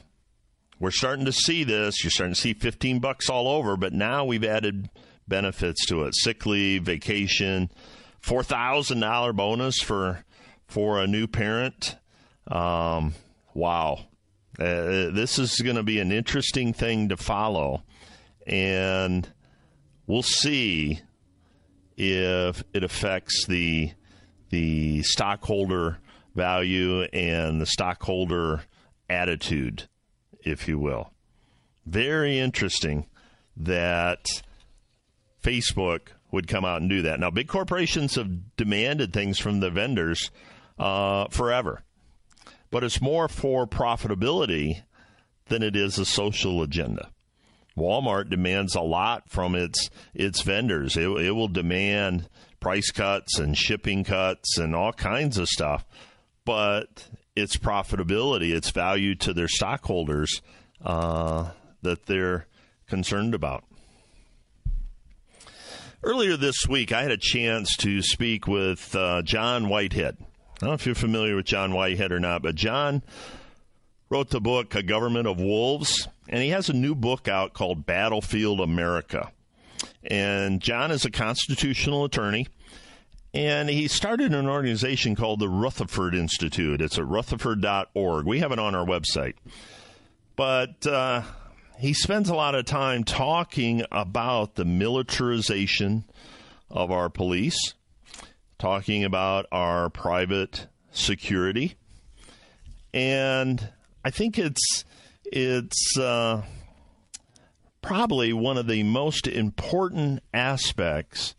we're 0.78 0.92
starting 0.92 1.24
to 1.24 1.32
see 1.32 1.64
this. 1.64 2.04
You're 2.04 2.12
starting 2.12 2.34
to 2.34 2.40
see 2.40 2.54
15 2.54 3.00
bucks 3.00 3.28
all 3.28 3.48
over, 3.48 3.76
but 3.76 3.92
now 3.92 4.24
we've 4.24 4.44
added 4.44 4.88
benefits 5.26 5.84
to 5.86 6.04
it 6.04 6.14
sick 6.14 6.46
leave, 6.46 6.84
vacation, 6.84 7.72
$4,000 8.22 9.34
bonus 9.34 9.80
for, 9.80 10.24
for 10.68 11.00
a 11.00 11.08
new 11.08 11.26
parent. 11.26 11.96
Um, 12.46 13.14
wow. 13.52 14.06
Uh, 14.58 15.10
this 15.10 15.38
is 15.38 15.60
going 15.60 15.76
to 15.76 15.82
be 15.82 16.00
an 16.00 16.12
interesting 16.12 16.72
thing 16.72 17.08
to 17.10 17.16
follow. 17.16 17.82
And 18.46 19.28
we'll 20.06 20.22
see 20.22 21.00
if 21.96 22.62
it 22.72 22.84
affects 22.84 23.46
the 23.46 23.92
the 24.50 25.02
stockholder 25.02 25.98
value 26.34 27.02
and 27.02 27.60
the 27.60 27.66
stockholder 27.66 28.62
attitude, 29.10 29.88
if 30.40 30.68
you 30.68 30.78
will. 30.78 31.12
Very 31.84 32.38
interesting 32.38 33.06
that 33.56 34.24
Facebook 35.42 36.08
would 36.30 36.48
come 36.48 36.64
out 36.64 36.80
and 36.80 36.90
do 36.90 37.02
that. 37.02 37.18
Now, 37.18 37.30
big 37.30 37.48
corporations 37.48 38.16
have 38.16 38.56
demanded 38.56 39.12
things 39.12 39.38
from 39.38 39.60
the 39.60 39.70
vendors 39.70 40.30
uh, 40.78 41.28
forever, 41.28 41.82
but 42.76 42.84
it's 42.84 43.00
more 43.00 43.26
for 43.26 43.66
profitability 43.66 44.82
than 45.46 45.62
it 45.62 45.74
is 45.74 45.98
a 45.98 46.04
social 46.04 46.60
agenda. 46.60 47.08
Walmart 47.74 48.28
demands 48.28 48.74
a 48.74 48.82
lot 48.82 49.30
from 49.30 49.54
its 49.54 49.88
its 50.12 50.42
vendors. 50.42 50.94
It, 50.94 51.08
it 51.08 51.30
will 51.30 51.48
demand 51.48 52.28
price 52.60 52.90
cuts 52.90 53.38
and 53.38 53.56
shipping 53.56 54.04
cuts 54.04 54.58
and 54.58 54.76
all 54.76 54.92
kinds 54.92 55.38
of 55.38 55.48
stuff, 55.48 55.86
but 56.44 57.08
its 57.34 57.56
profitability, 57.56 58.54
its 58.54 58.68
value 58.68 59.14
to 59.14 59.32
their 59.32 59.48
stockholders 59.48 60.42
uh, 60.84 61.52
that 61.80 62.04
they're 62.04 62.46
concerned 62.88 63.34
about. 63.34 63.64
Earlier 66.02 66.36
this 66.36 66.68
week, 66.68 66.92
I 66.92 67.00
had 67.00 67.10
a 67.10 67.16
chance 67.16 67.74
to 67.78 68.02
speak 68.02 68.46
with 68.46 68.94
uh, 68.94 69.22
John 69.22 69.70
Whitehead. 69.70 70.18
I 70.56 70.60
don't 70.60 70.70
know 70.70 70.74
if 70.74 70.86
you're 70.86 70.94
familiar 70.94 71.36
with 71.36 71.44
John 71.44 71.74
Whitehead 71.74 72.12
or 72.12 72.20
not, 72.20 72.42
but 72.42 72.54
John 72.54 73.02
wrote 74.08 74.30
the 74.30 74.40
book 74.40 74.74
A 74.74 74.82
Government 74.82 75.26
of 75.26 75.38
Wolves, 75.38 76.08
and 76.28 76.42
he 76.42 76.48
has 76.48 76.70
a 76.70 76.72
new 76.72 76.94
book 76.94 77.28
out 77.28 77.52
called 77.52 77.84
Battlefield 77.84 78.60
America. 78.60 79.32
And 80.04 80.60
John 80.62 80.90
is 80.90 81.04
a 81.04 81.10
constitutional 81.10 82.04
attorney, 82.04 82.46
And 83.34 83.68
he 83.68 83.86
started 83.86 84.32
an 84.32 84.48
organization 84.48 85.14
called 85.14 85.40
the 85.40 85.48
Rutherford 85.48 86.14
Institute. 86.14 86.80
It's 86.80 86.98
at 86.98 87.04
rutherford.org. 87.04 88.24
We 88.24 88.38
have 88.38 88.52
it 88.52 88.58
on 88.58 88.74
our 88.74 88.86
website. 88.86 89.34
But 90.36 90.86
uh, 90.86 91.22
he 91.78 91.92
spends 91.92 92.30
a 92.30 92.34
lot 92.34 92.54
of 92.54 92.64
time 92.64 93.04
talking 93.04 93.82
about 93.92 94.54
the 94.54 94.64
militarization 94.64 96.04
of 96.70 96.90
our 96.90 97.10
police, 97.10 97.74
talking 98.58 99.04
about 99.04 99.46
our 99.52 99.90
private 99.90 100.66
security. 100.90 101.76
And 102.94 103.68
I 104.04 104.10
think 104.10 104.38
it's 104.38 104.84
it's 105.24 105.98
uh, 105.98 106.42
probably 107.82 108.32
one 108.32 108.56
of 108.56 108.66
the 108.66 108.82
most 108.82 109.26
important 109.26 110.22
aspects 110.32 111.34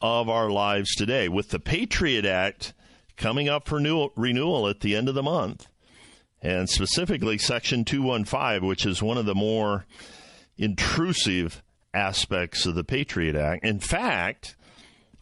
of 0.00 0.28
our 0.28 0.50
lives 0.50 0.94
today. 0.94 1.28
With 1.28 1.50
the 1.50 1.58
Patriot 1.58 2.24
Act 2.24 2.74
coming 3.16 3.48
up 3.48 3.68
for 3.68 3.76
renewal, 3.76 4.12
renewal 4.16 4.68
at 4.68 4.80
the 4.80 4.94
end 4.94 5.08
of 5.08 5.14
the 5.14 5.22
month, 5.22 5.66
and 6.40 6.68
specifically 6.68 7.38
Section 7.38 7.84
215, 7.84 8.66
which 8.66 8.86
is 8.86 9.02
one 9.02 9.18
of 9.18 9.26
the 9.26 9.34
more 9.34 9.86
intrusive 10.56 11.62
aspects 11.92 12.66
of 12.66 12.74
the 12.74 12.84
Patriot 12.84 13.34
Act. 13.34 13.64
In 13.64 13.80
fact, 13.80 14.56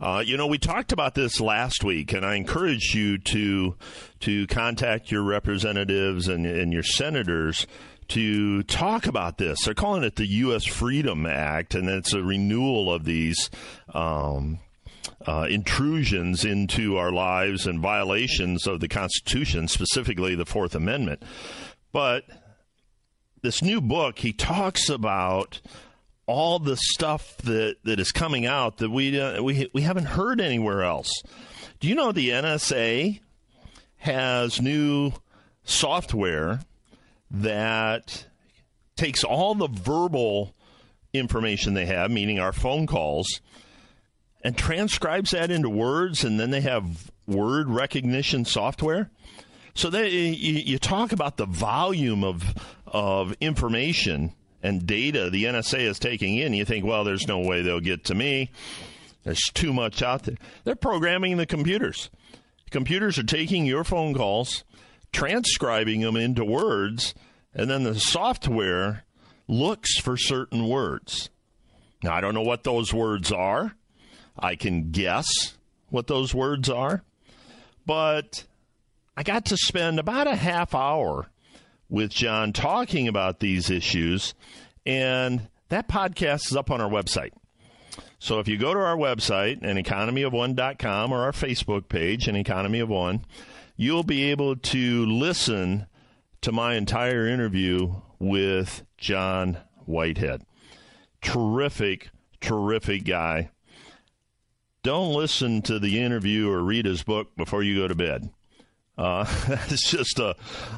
uh, 0.01 0.23
you 0.25 0.37
know, 0.37 0.47
we 0.47 0.59
talked 0.59 0.93
about 0.93 1.15
this 1.15 1.41
last 1.41 1.83
week, 1.83 2.13
and 2.13 2.25
I 2.25 2.35
encourage 2.35 2.95
you 2.95 3.19
to 3.19 3.77
to 4.21 4.47
contact 4.47 5.11
your 5.11 5.23
representatives 5.23 6.29
and, 6.29 6.47
and 6.47 6.73
your 6.73 6.83
senators 6.83 7.67
to 8.09 8.63
talk 8.65 9.07
about 9.07 9.39
this. 9.39 9.65
They're 9.65 9.75
calling 9.75 10.05
it 10.05 10.17
the 10.17 10.27
U.S. 10.27 10.65
Freedom 10.65 11.27
Act, 11.27 11.75
and 11.75 11.89
it's 11.89 12.13
a 12.13 12.23
renewal 12.23 12.93
of 12.93 13.05
these 13.05 13.51
um, 13.95 14.59
uh, 15.27 15.47
intrusions 15.49 16.45
into 16.45 16.97
our 16.97 17.11
lives 17.11 17.67
and 17.67 17.81
violations 17.81 18.67
of 18.67 18.81
the 18.81 18.89
Constitution, 18.89 19.67
specifically 19.67 20.35
the 20.35 20.47
Fourth 20.47 20.75
Amendment. 20.75 21.23
But 21.93 22.25
this 23.43 23.63
new 23.63 23.81
book, 23.81 24.19
he 24.19 24.33
talks 24.33 24.89
about 24.89 25.61
all 26.27 26.59
the 26.59 26.77
stuff 26.77 27.37
that, 27.39 27.77
that 27.85 28.01
is 28.01 28.13
coming 28.13 28.47
out 28.47 28.79
that 28.79 28.91
we, 28.91 29.19
uh, 29.19 29.43
we, 29.43 29.71
we 29.73 29.83
haven't 29.83 30.07
heard 30.07 30.41
anywhere 30.41 30.83
else. 30.83 31.11
Do 31.81 31.89
you 31.89 31.95
know 31.95 32.13
the 32.13 32.31
NSA 32.31 33.21
has 33.99 34.61
new 34.61 35.13
software 35.65 36.61
that 37.31 38.27
takes 38.97 39.25
all 39.25 39.55
the 39.55 39.69
verbal 39.69 40.55
information 41.13 41.75
they 41.75 41.87
have, 41.87 42.11
meaning 42.11 42.39
our 42.39 42.53
phone 42.53 42.87
calls, 42.87 43.41
and 44.43 44.57
transcribes 44.57 45.31
that 45.31 45.51
into 45.51 45.69
words, 45.69 46.25
and 46.25 46.39
then 46.39 46.51
they 46.51 46.61
have 46.61 47.11
word 47.27 47.69
recognition 47.69 48.45
software. 48.45 49.11
So 49.75 49.91
they, 49.91 50.09
you, 50.09 50.55
you 50.55 50.79
talk 50.79 51.13
about 51.13 51.37
the 51.37 51.47
volume 51.47 52.25
of 52.25 52.55
of 52.87 53.35
information 53.41 54.33
and 54.67 54.85
data 54.85 55.31
the 55.31 55.45
NSA 55.45 55.81
is 55.81 55.99
taking 55.99 56.37
in. 56.37 56.53
You 56.53 56.65
think, 56.65 56.85
well, 56.85 57.05
there's 57.05 57.29
no 57.29 57.39
way 57.39 57.63
they'll 57.63 57.81
get 57.81 58.05
to 58.07 58.15
me. 58.15 58.51
There's 59.23 59.51
too 59.55 59.73
much 59.73 60.03
out 60.03 60.25
there. 60.25 60.37
They're 60.65 60.77
programming 60.77 61.37
the 61.37 61.47
computers. 61.47 62.11
Computers 62.71 63.19
are 63.19 63.25
taking 63.25 63.65
your 63.65 63.85
phone 63.85 64.13
calls, 64.13 64.65
transcribing 65.13 66.01
them 66.01 66.17
into 66.17 66.45
words, 66.45 67.15
and 67.55 67.71
then 67.71 67.85
the 67.85 67.99
software 67.99 69.05
looks 69.49 69.99
for 70.01 70.17
certain 70.17 70.69
words. 70.69 71.31
Now, 72.03 72.15
I 72.15 72.21
don't 72.21 72.35
know 72.35 72.43
what 72.43 72.65
those 72.65 72.93
words 72.93 73.33
are. 73.33 73.75
I 74.39 74.57
can 74.57 74.91
guess 74.91 75.27
what 75.89 76.09
those 76.09 76.35
words 76.35 76.69
are. 76.69 77.03
But 77.87 78.45
I 79.17 79.23
got 79.23 79.47
to 79.47 79.57
spend 79.57 79.99
about 80.01 80.27
a 80.27 80.35
half 80.35 80.75
hour 80.75 81.31
with 81.89 82.11
John 82.11 82.53
talking 82.53 83.09
about 83.09 83.41
these 83.41 83.71
issues, 83.71 84.35
and 84.85 85.49
that 85.69 85.89
podcast 85.89 86.51
is 86.51 86.57
up 86.57 86.71
on 86.71 86.81
our 86.81 86.91
website. 86.91 87.33
So 88.19 88.39
if 88.39 88.49
you 88.49 88.57
go 88.57 88.73
to 88.73 88.81
our 88.81 88.97
website, 88.97 89.63
an 89.63 89.77
economyofone.com, 89.77 91.13
or 91.13 91.23
our 91.23 91.33
Facebook 91.33 91.89
page, 91.89 92.29
an 92.29 92.37
economy 92.37 92.81
of 92.81 92.89
one, 92.89 93.25
you'll 93.77 94.03
be 94.03 94.31
able 94.31 94.57
to 94.57 95.07
listen 95.07 95.87
to 96.41 96.53
my 96.53 96.75
entire 96.75 97.27
interview 97.27 97.95
with 98.19 98.85
John 98.97 99.59
Whitehead. 99.85 100.43
Terrific, 101.21 102.11
terrific 102.41 103.05
guy 103.05 103.51
don't 104.87 105.13
listen 105.13 105.63
to 105.63 105.81
the 105.81 106.01
interview 106.01 106.49
or 106.49 106.61
read 106.61 106.87
his 106.87 107.03
book 107.03 107.35
before 107.35 107.61
you 107.61 107.75
go 107.75 107.89
to 107.89 107.95
bed. 107.97 108.31
Uh, 108.97 109.27
it's 109.69 109.91
just 109.91 110.19
a, 110.19 110.35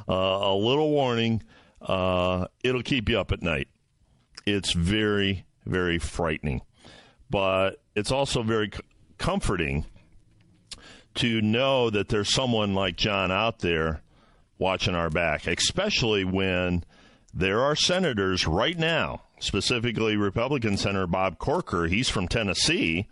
a, 0.09 0.55
little 0.55 0.91
warning. 0.91 1.43
Uh, 1.81 2.47
it'll 2.65 2.83
keep 2.83 3.09
you 3.09 3.19
up 3.19 3.33
at 3.33 3.43
night. 3.43 3.69
It's 4.47 4.73
very, 4.73 5.47
very 5.67 5.99
frightening. 5.99 6.63
But 7.31 7.83
it's 7.95 8.11
also 8.11 8.43
very 8.43 8.71
comforting 9.19 9.85
to 11.17 11.43
know 11.43 11.91
that 11.91 12.09
there's 12.09 12.33
someone 12.33 12.75
like 12.75 12.97
John 12.97 13.31
out 13.31 13.59
there 13.59 14.03
watching 14.59 14.95
our 14.95 15.11
back, 15.11 15.47
especially 15.47 16.25
when 16.25 16.85
there 17.35 17.63
are 17.63 17.77
senators 17.77 18.47
right 18.47 18.79
now, 18.79 19.23
specifically 19.41 20.17
Republican 20.17 20.77
Senator 20.77 21.07
Bob 21.07 21.39
Corker. 21.39 21.87
He's 21.87 22.09
from 22.09 22.29
Tennessee 22.29 23.07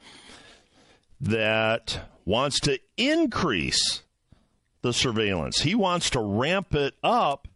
that 1.21 2.01
wants 2.25 2.61
to 2.61 2.79
increase 2.97 4.03
the 4.87 4.93
surveillance. 4.93 5.61
He 5.61 5.75
wants 5.75 6.11
to 6.11 6.21
ramp 6.21 6.75
it 6.75 6.95
up 7.03 7.49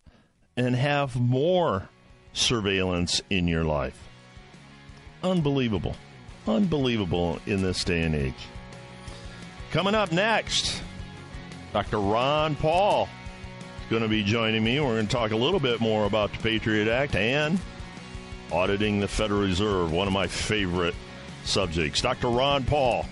and 0.56 0.74
have 0.74 1.16
more 1.18 1.88
surveillance 2.32 3.22
in 3.30 3.48
your 3.48 3.64
life. 3.64 3.98
Unbelievable. 5.22 5.96
Unbelievable 6.46 7.38
in 7.46 7.62
this 7.62 7.84
day 7.84 8.02
and 8.02 8.14
age. 8.14 8.34
Coming 9.70 9.94
up 9.94 10.10
next, 10.10 10.82
Dr. 11.72 11.98
Ron 11.98 12.56
Paul 12.56 13.08
is 13.84 13.90
going 13.90 14.02
to 14.02 14.08
be 14.08 14.24
joining 14.24 14.64
me. 14.64 14.80
We're 14.80 14.94
going 14.94 15.06
to 15.06 15.12
talk 15.12 15.30
a 15.30 15.36
little 15.36 15.60
bit 15.60 15.80
more 15.80 16.06
about 16.06 16.32
the 16.32 16.38
Patriot 16.38 16.88
Act 16.88 17.14
and 17.14 17.60
auditing 18.50 18.98
the 18.98 19.08
Federal 19.08 19.42
Reserve, 19.42 19.92
one 19.92 20.08
of 20.08 20.12
my 20.12 20.26
favorite 20.26 20.96
subjects. 21.44 22.00
Dr. 22.00 22.28
Ron 22.28 22.64
Paul 22.64 23.06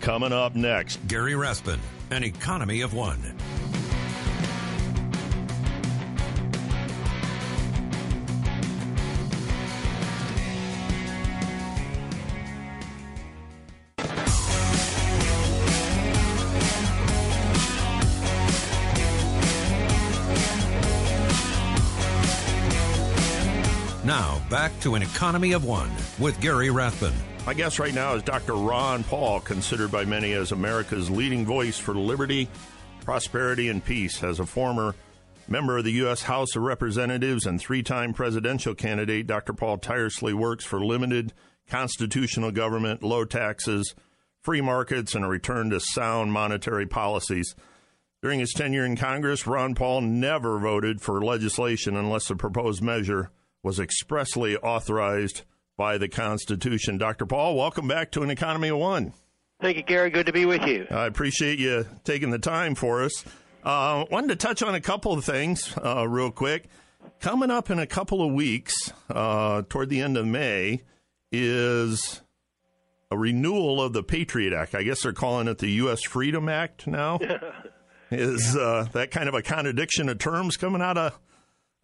Coming 0.00 0.32
up 0.32 0.54
next, 0.54 1.06
Gary 1.08 1.34
Rathbun, 1.34 1.80
an 2.10 2.24
economy 2.24 2.80
of 2.80 2.94
one. 2.94 3.20
Now, 24.04 24.40
back 24.48 24.72
to 24.80 24.94
an 24.94 25.02
economy 25.02 25.52
of 25.52 25.66
one 25.66 25.90
with 26.18 26.40
Gary 26.40 26.70
Rathbun. 26.70 27.12
My 27.48 27.54
guest 27.54 27.78
right 27.78 27.94
now 27.94 28.12
is 28.12 28.22
Dr. 28.24 28.52
Ron 28.52 29.04
Paul, 29.04 29.40
considered 29.40 29.90
by 29.90 30.04
many 30.04 30.34
as 30.34 30.52
America's 30.52 31.08
leading 31.08 31.46
voice 31.46 31.78
for 31.78 31.94
liberty, 31.94 32.46
prosperity, 33.06 33.70
and 33.70 33.82
peace. 33.82 34.22
As 34.22 34.38
a 34.38 34.44
former 34.44 34.94
member 35.48 35.78
of 35.78 35.84
the 35.84 35.92
U.S. 35.92 36.20
House 36.20 36.54
of 36.56 36.62
Representatives 36.62 37.46
and 37.46 37.58
three 37.58 37.82
time 37.82 38.12
presidential 38.12 38.74
candidate, 38.74 39.26
Dr. 39.26 39.54
Paul 39.54 39.78
tirelessly 39.78 40.34
works 40.34 40.66
for 40.66 40.78
limited 40.78 41.32
constitutional 41.70 42.50
government, 42.50 43.02
low 43.02 43.24
taxes, 43.24 43.94
free 44.42 44.60
markets, 44.60 45.14
and 45.14 45.24
a 45.24 45.28
return 45.28 45.70
to 45.70 45.80
sound 45.80 46.34
monetary 46.34 46.84
policies. 46.84 47.56
During 48.20 48.40
his 48.40 48.52
tenure 48.52 48.84
in 48.84 48.94
Congress, 48.94 49.46
Ron 49.46 49.74
Paul 49.74 50.02
never 50.02 50.58
voted 50.58 51.00
for 51.00 51.24
legislation 51.24 51.96
unless 51.96 52.28
the 52.28 52.36
proposed 52.36 52.82
measure 52.82 53.30
was 53.62 53.80
expressly 53.80 54.54
authorized 54.58 55.44
by 55.78 55.96
the 55.96 56.08
Constitution. 56.08 56.98
Dr. 56.98 57.24
Paul, 57.24 57.56
welcome 57.56 57.88
back 57.88 58.10
to 58.10 58.22
an 58.22 58.30
Economy 58.30 58.68
of 58.68 58.78
One. 58.78 59.14
Thank 59.62 59.78
you, 59.78 59.82
Gary. 59.84 60.10
Good 60.10 60.26
to 60.26 60.32
be 60.32 60.44
with 60.44 60.62
you. 60.66 60.86
I 60.90 61.06
appreciate 61.06 61.58
you 61.58 61.86
taking 62.04 62.30
the 62.30 62.38
time 62.38 62.74
for 62.74 63.02
us. 63.02 63.24
Uh, 63.64 64.04
wanted 64.10 64.28
to 64.28 64.36
touch 64.36 64.62
on 64.62 64.74
a 64.74 64.80
couple 64.80 65.12
of 65.12 65.24
things 65.24 65.74
uh, 65.82 66.06
real 66.06 66.30
quick. 66.30 66.68
Coming 67.20 67.50
up 67.50 67.70
in 67.70 67.78
a 67.78 67.86
couple 67.86 68.22
of 68.22 68.32
weeks, 68.32 68.74
uh, 69.08 69.62
toward 69.68 69.88
the 69.88 70.00
end 70.00 70.16
of 70.16 70.26
May, 70.26 70.82
is 71.32 72.22
a 73.10 73.16
renewal 73.16 73.80
of 73.80 73.92
the 73.92 74.02
Patriot 74.02 74.52
Act. 74.52 74.74
I 74.74 74.82
guess 74.82 75.02
they're 75.02 75.12
calling 75.12 75.48
it 75.48 75.58
the 75.58 75.70
U.S. 75.70 76.02
Freedom 76.02 76.48
Act 76.48 76.86
now. 76.86 77.18
is 78.10 78.56
uh, 78.56 78.86
that 78.92 79.10
kind 79.10 79.28
of 79.28 79.34
a 79.34 79.42
contradiction 79.42 80.08
of 80.08 80.18
terms 80.18 80.56
coming 80.56 80.82
out 80.82 80.98
of 80.98 81.18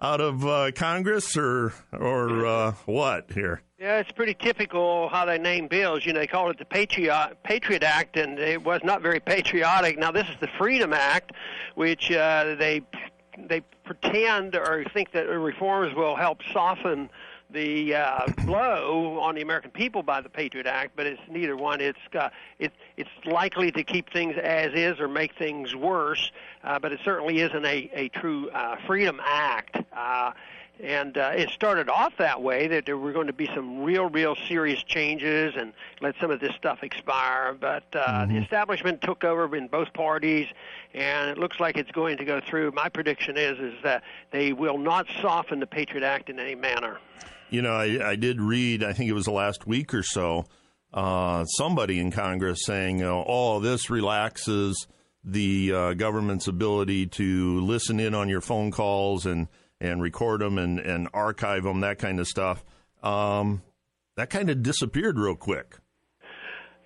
out 0.05 0.21
of 0.21 0.47
uh, 0.47 0.71
Congress, 0.73 1.35
or 1.35 1.73
or 1.91 2.45
uh, 2.45 2.73
what 2.85 3.33
here? 3.33 3.63
Yeah, 3.79 3.99
it's 4.01 4.13
pretty 4.13 4.35
typical 4.35 5.09
how 5.09 5.25
they 5.25 5.39
name 5.39 5.67
bills. 5.67 6.05
You 6.05 6.13
know, 6.13 6.21
they 6.21 6.27
call 6.27 6.51
it 6.51 6.59
the 6.59 6.67
Patriot 6.67 7.39
Patriot 7.43 7.83
Act, 7.83 8.19
and 8.19 8.39
it 8.39 8.63
was 8.63 8.83
not 8.85 9.01
very 9.01 9.19
patriotic. 9.19 9.99
Now, 9.99 10.11
this 10.11 10.29
is 10.29 10.37
the 10.41 10.49
Freedom 10.59 10.93
Act, 10.93 11.33
which 11.75 12.13
uh, 12.13 12.55
they 12.57 12.83
they 13.49 13.63
pretend 13.85 14.55
or 14.55 14.85
think 14.93 15.13
that 15.13 15.27
reforms 15.27 15.95
will 15.95 16.17
help 16.17 16.41
soften 16.53 17.09
the 17.55 17.95
uh, 17.95 18.27
blow 18.45 19.19
on 19.21 19.35
the 19.35 19.41
American 19.41 19.71
people 19.71 20.03
by 20.03 20.21
the 20.21 20.29
Patriot 20.29 20.67
Act, 20.67 20.93
but 20.97 21.07
it's 21.07 21.23
neither 21.31 21.57
one. 21.57 21.81
It's 21.81 21.99
uh, 22.15 22.29
it, 22.59 22.73
it's 22.97 23.09
likely 23.25 23.73
to 23.73 23.83
keep 23.83 24.13
things 24.13 24.37
as 24.37 24.73
is 24.75 25.01
or 25.01 25.09
make 25.09 25.35
things 25.37 25.75
worse, 25.75 26.33
uh, 26.63 26.79
but 26.79 26.93
it 26.93 27.01
certainly 27.05 27.41
isn't 27.41 27.65
a, 27.65 27.91
a 27.95 28.09
true 28.11 28.51
uh, 28.51 28.77
Freedom 28.87 29.21
Act. 29.25 29.79
Uh, 29.93 30.33
and 30.83 31.17
uh, 31.17 31.31
it 31.37 31.51
started 31.51 31.89
off 31.89 32.17
that 32.19 32.43
way 32.43 32.67
that 32.67 32.85
there 32.85 32.99
were 32.99 33.13
going 33.13 33.29
to 33.29 33.33
be 33.33 33.49
some 33.55 33.85
real, 33.85 34.09
real 34.09 34.35
serious 34.35 34.83
changes 34.83 35.55
and 35.57 35.73
let 36.01 36.17
some 36.21 36.33
of 36.33 36.41
this 36.41 36.53
stuff 36.57 36.83
expire. 36.83 37.57
But 37.59 37.85
uh, 37.95 38.07
mm-hmm. 38.07 38.35
the 38.35 38.43
establishment 38.43 39.01
took 39.01 39.23
over 39.23 39.55
in 39.55 39.69
both 39.69 39.93
parties, 39.93 40.49
and 40.93 41.31
it 41.31 41.39
looks 41.39 41.61
like 41.61 41.77
it's 41.77 41.93
going 41.93 42.17
to 42.17 42.25
go 42.25 42.41
through. 42.41 42.73
My 42.73 42.89
prediction 42.89 43.37
is 43.37 43.59
is 43.61 43.75
that 43.85 44.03
they 44.33 44.53
will 44.53 44.79
not 44.79 45.07
soften 45.23 45.61
the 45.61 45.67
Patriot 45.67 46.05
Act 46.05 46.29
in 46.29 46.41
any 46.41 46.57
manner. 46.57 46.99
You 47.55 47.63
know, 47.63 47.73
I, 47.73 48.11
I 48.11 48.17
did 48.17 48.41
read. 48.41 48.85
I 48.85 48.93
think 48.93 49.09
it 49.09 49.15
was 49.15 49.25
the 49.25 49.33
last 49.33 49.67
week 49.67 49.95
or 49.95 50.03
so. 50.03 50.47
Uh, 50.93 51.45
somebody 51.45 51.99
in 51.99 52.11
Congress 52.11 52.61
saying, 52.65 53.03
"Oh, 53.03 53.61
this 53.61 53.91
relaxes." 53.91 54.87
the 55.25 55.73
uh, 55.73 55.95
government's 55.95 56.49
ability 56.49 57.07
to 57.07 57.61
listen 57.61 57.99
in 57.99 58.15
on 58.15 58.29
your 58.29 58.43
phone 58.43 58.71
calls 58.71 59.25
and 59.25 59.49
and 59.81 60.01
record 60.01 60.41
them 60.41 60.59
and, 60.59 60.79
and 60.79 61.09
archive 61.13 61.65
them, 61.65 61.81
that 61.81 61.99
kind 61.99 62.21
of 62.21 62.27
stuff. 62.27 62.65
Um, 63.03 63.63
that 64.17 64.31
kind 64.31 64.49
of 64.49 64.63
disappeared 64.63 65.19
real 65.19 65.35
quick. 65.35 65.79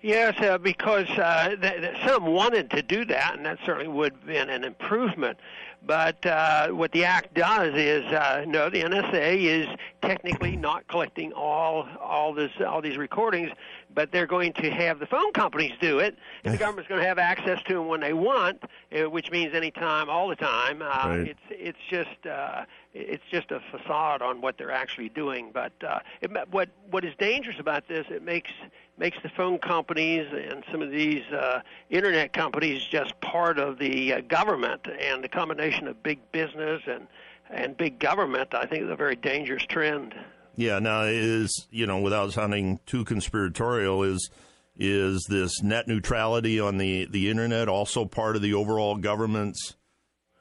Yes, 0.01 0.39
uh, 0.39 0.57
because 0.57 1.09
uh, 1.09 1.55
th- 1.61 1.81
th- 1.81 1.97
some 2.07 2.25
wanted 2.25 2.69
to 2.71 2.81
do 2.81 3.03
that, 3.05 3.35
and 3.35 3.45
that 3.45 3.59
certainly 3.65 3.89
would 3.89 4.13
have 4.13 4.25
been 4.25 4.49
an 4.49 4.63
improvement. 4.63 5.37
But 5.85 6.25
uh, 6.25 6.69
what 6.69 6.91
the 6.91 7.05
act 7.05 7.33
does 7.33 7.73
is, 7.75 8.05
uh, 8.05 8.45
no, 8.47 8.69
the 8.69 8.81
NSA 8.81 9.37
is 9.43 9.67
technically 10.01 10.55
not 10.55 10.87
collecting 10.87 11.31
all 11.33 11.87
all 12.01 12.33
this 12.33 12.51
all 12.65 12.81
these 12.81 12.97
recordings, 12.97 13.51
but 13.93 14.11
they're 14.11 14.27
going 14.27 14.53
to 14.53 14.69
have 14.69 14.99
the 14.99 15.05
phone 15.05 15.31
companies 15.33 15.73
do 15.79 15.99
it, 15.99 16.17
and 16.43 16.53
the 16.53 16.57
government's 16.57 16.89
going 16.89 17.01
to 17.01 17.07
have 17.07 17.17
access 17.17 17.61
to 17.63 17.73
them 17.75 17.87
when 17.87 18.01
they 18.01 18.13
want, 18.13 18.61
uh, 18.93 19.09
which 19.09 19.31
means 19.31 19.53
anytime, 19.53 20.09
all 20.09 20.27
the 20.27 20.35
time. 20.35 20.81
Uh, 20.81 20.85
right. 20.85 21.27
It's 21.29 21.39
it's 21.49 21.79
just 21.89 22.25
uh, 22.25 22.65
it's 22.93 23.23
just 23.31 23.51
a 23.51 23.61
facade 23.71 24.21
on 24.21 24.41
what 24.41 24.57
they're 24.57 24.71
actually 24.71 25.09
doing. 25.09 25.51
But 25.53 25.73
uh, 25.85 25.99
it, 26.21 26.31
what 26.51 26.69
what 26.89 27.05
is 27.05 27.13
dangerous 27.17 27.59
about 27.59 27.87
this? 27.87 28.05
It 28.09 28.23
makes 28.23 28.51
makes 28.99 29.17
the 29.23 29.29
phone 29.29 29.57
companies 29.57 30.27
and 30.31 30.63
some 30.71 30.81
of 30.81 30.91
these 30.91 31.23
uh, 31.31 31.61
internet 31.89 32.33
companies 32.33 32.83
just 32.83 33.19
part 33.21 33.57
of 33.57 33.79
the 33.79 34.13
uh, 34.13 34.21
government, 34.21 34.81
and 34.99 35.23
the 35.23 35.29
combination 35.29 35.87
of 35.87 36.01
big 36.03 36.19
business 36.31 36.81
and 36.87 37.07
and 37.51 37.75
big 37.77 37.97
government, 37.97 38.53
I 38.53 38.67
think, 38.67 38.83
is 38.83 38.91
a 38.91 38.95
very 38.95 39.15
dangerous 39.15 39.63
trend. 39.63 40.13
Yeah, 40.55 40.77
now 40.79 41.03
is 41.03 41.67
you 41.71 41.87
know 41.87 41.99
without 41.99 42.33
sounding 42.33 42.79
too 42.85 43.05
conspiratorial 43.05 44.03
is 44.03 44.29
is 44.77 45.25
this 45.29 45.61
net 45.63 45.87
neutrality 45.87 46.59
on 46.59 46.77
the 46.77 47.07
the 47.09 47.29
internet 47.29 47.67
also 47.67 48.05
part 48.05 48.35
of 48.35 48.41
the 48.41 48.53
overall 48.53 48.97
government's 48.97 49.75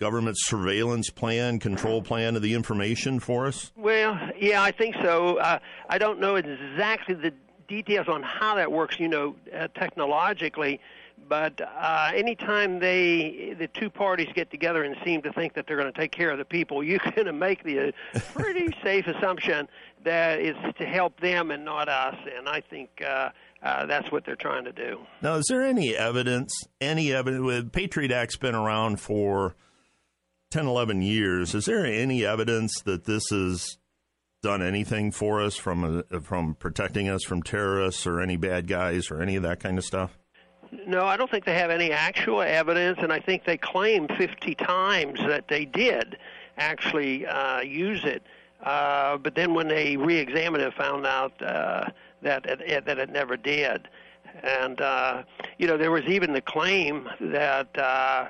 government 0.01 0.37
surveillance 0.39 1.11
plan, 1.11 1.59
control 1.59 2.03
plan 2.03 2.37
of 2.37 2.43
the 2.43 2.55
information 2.55 3.19
for 3.19 3.47
us? 3.47 3.73
Well, 3.77 4.17
yeah, 4.39 4.63
I 4.63 4.71
think 4.71 4.95
so. 5.03 5.39
Uh, 5.39 5.59
I 5.89 5.99
don't 5.99 6.21
know 6.21 6.37
exactly 6.37 7.15
the 7.15 7.33
details 7.69 8.09
on 8.09 8.23
how 8.23 8.57
that 8.57 8.73
works, 8.73 8.99
you 8.99 9.09
know, 9.09 9.37
uh, 9.55 9.69
technologically. 9.75 10.81
But 11.29 11.61
uh, 11.61 12.11
anytime 12.15 12.79
they, 12.79 13.55
the 13.59 13.69
two 13.69 13.91
parties 13.91 14.29
get 14.35 14.51
together 14.51 14.83
and 14.83 14.97
seem 15.05 15.21
to 15.23 15.33
think 15.33 15.55
that 15.55 15.67
they're 15.67 15.77
going 15.77 15.93
to 15.93 15.99
take 15.99 16.13
care 16.13 16.31
of 16.31 16.39
the 16.39 16.45
people, 16.45 16.83
you 16.83 16.99
can 16.99 17.39
make 17.39 17.63
the 17.65 17.89
uh, 17.89 18.21
pretty 18.35 18.75
safe 18.83 19.07
assumption 19.07 19.69
that 20.05 20.41
it's 20.41 20.79
to 20.79 20.87
help 20.87 21.21
them 21.21 21.51
and 21.51 21.65
not 21.65 21.89
us. 21.89 22.17
And 22.37 22.49
I 22.49 22.61
think 22.61 23.03
uh, 23.07 23.31
uh, 23.63 23.87
that's 23.87 24.11
what 24.11 24.25
they're 24.25 24.37
trying 24.37 24.65
to 24.65 24.73
do. 24.73 25.01
Now, 25.23 25.35
is 25.35 25.47
there 25.49 25.63
any 25.63 25.97
evidence? 25.97 26.53
Any 26.81 27.13
evidence? 27.13 27.45
With 27.45 27.73
Patriot 27.73 28.13
Act's 28.13 28.37
been 28.37 28.55
around 28.55 29.01
for 29.01 29.57
10, 30.51 30.67
11 30.67 31.03
years. 31.03 31.55
Is 31.55 31.67
there 31.67 31.85
any 31.85 32.25
evidence 32.25 32.81
that 32.83 33.05
this 33.05 33.29
has 33.31 33.77
done 34.43 34.63
anything 34.63 35.11
for 35.11 35.41
us 35.41 35.57
from 35.57 36.05
uh, 36.11 36.21
from 36.21 36.55
protecting 36.55 37.09
us 37.09 37.25
from 37.25 37.43
terrorists 37.43 38.07
or 38.07 38.21
any 38.21 38.37
bad 38.37 38.67
guys 38.67 39.11
or 39.11 39.21
any 39.21 39.37
of 39.37 39.43
that 39.43 39.61
kind 39.61 39.79
of 39.79 39.85
stuff? 39.85 40.17
No, 40.87 41.07
I 41.07 41.17
don't 41.17 41.31
think 41.31 41.45
they 41.45 41.55
have 41.55 41.71
any 41.71 41.93
actual 41.93 42.43
evidence, 42.43 42.99
and 43.01 43.13
I 43.13 43.21
think 43.21 43.45
they 43.45 43.57
claim 43.57 44.07
50 44.07 44.55
times 44.55 45.19
that 45.21 45.49
they 45.49 45.65
did 45.65 46.19
actually 46.59 47.27
uh, 47.27 47.61
use 47.61 48.05
it. 48.05 48.23
Uh, 48.63 49.17
but 49.17 49.35
then 49.35 49.55
when 49.55 49.69
they 49.69 49.97
re-examined 49.97 50.63
it, 50.63 50.75
found 50.75 51.07
out 51.07 51.41
uh, 51.43 51.87
that 52.23 52.45
it, 52.47 52.85
that 52.85 52.99
it 52.99 53.11
never 53.11 53.37
did. 53.37 53.89
And 54.43 54.81
uh, 54.81 55.23
you 55.59 55.67
know, 55.67 55.79
there 55.79 55.91
was 55.91 56.05
even 56.05 56.33
the 56.33 56.43
claim 56.43 57.09
that. 57.21 57.77
Uh, 57.79 58.29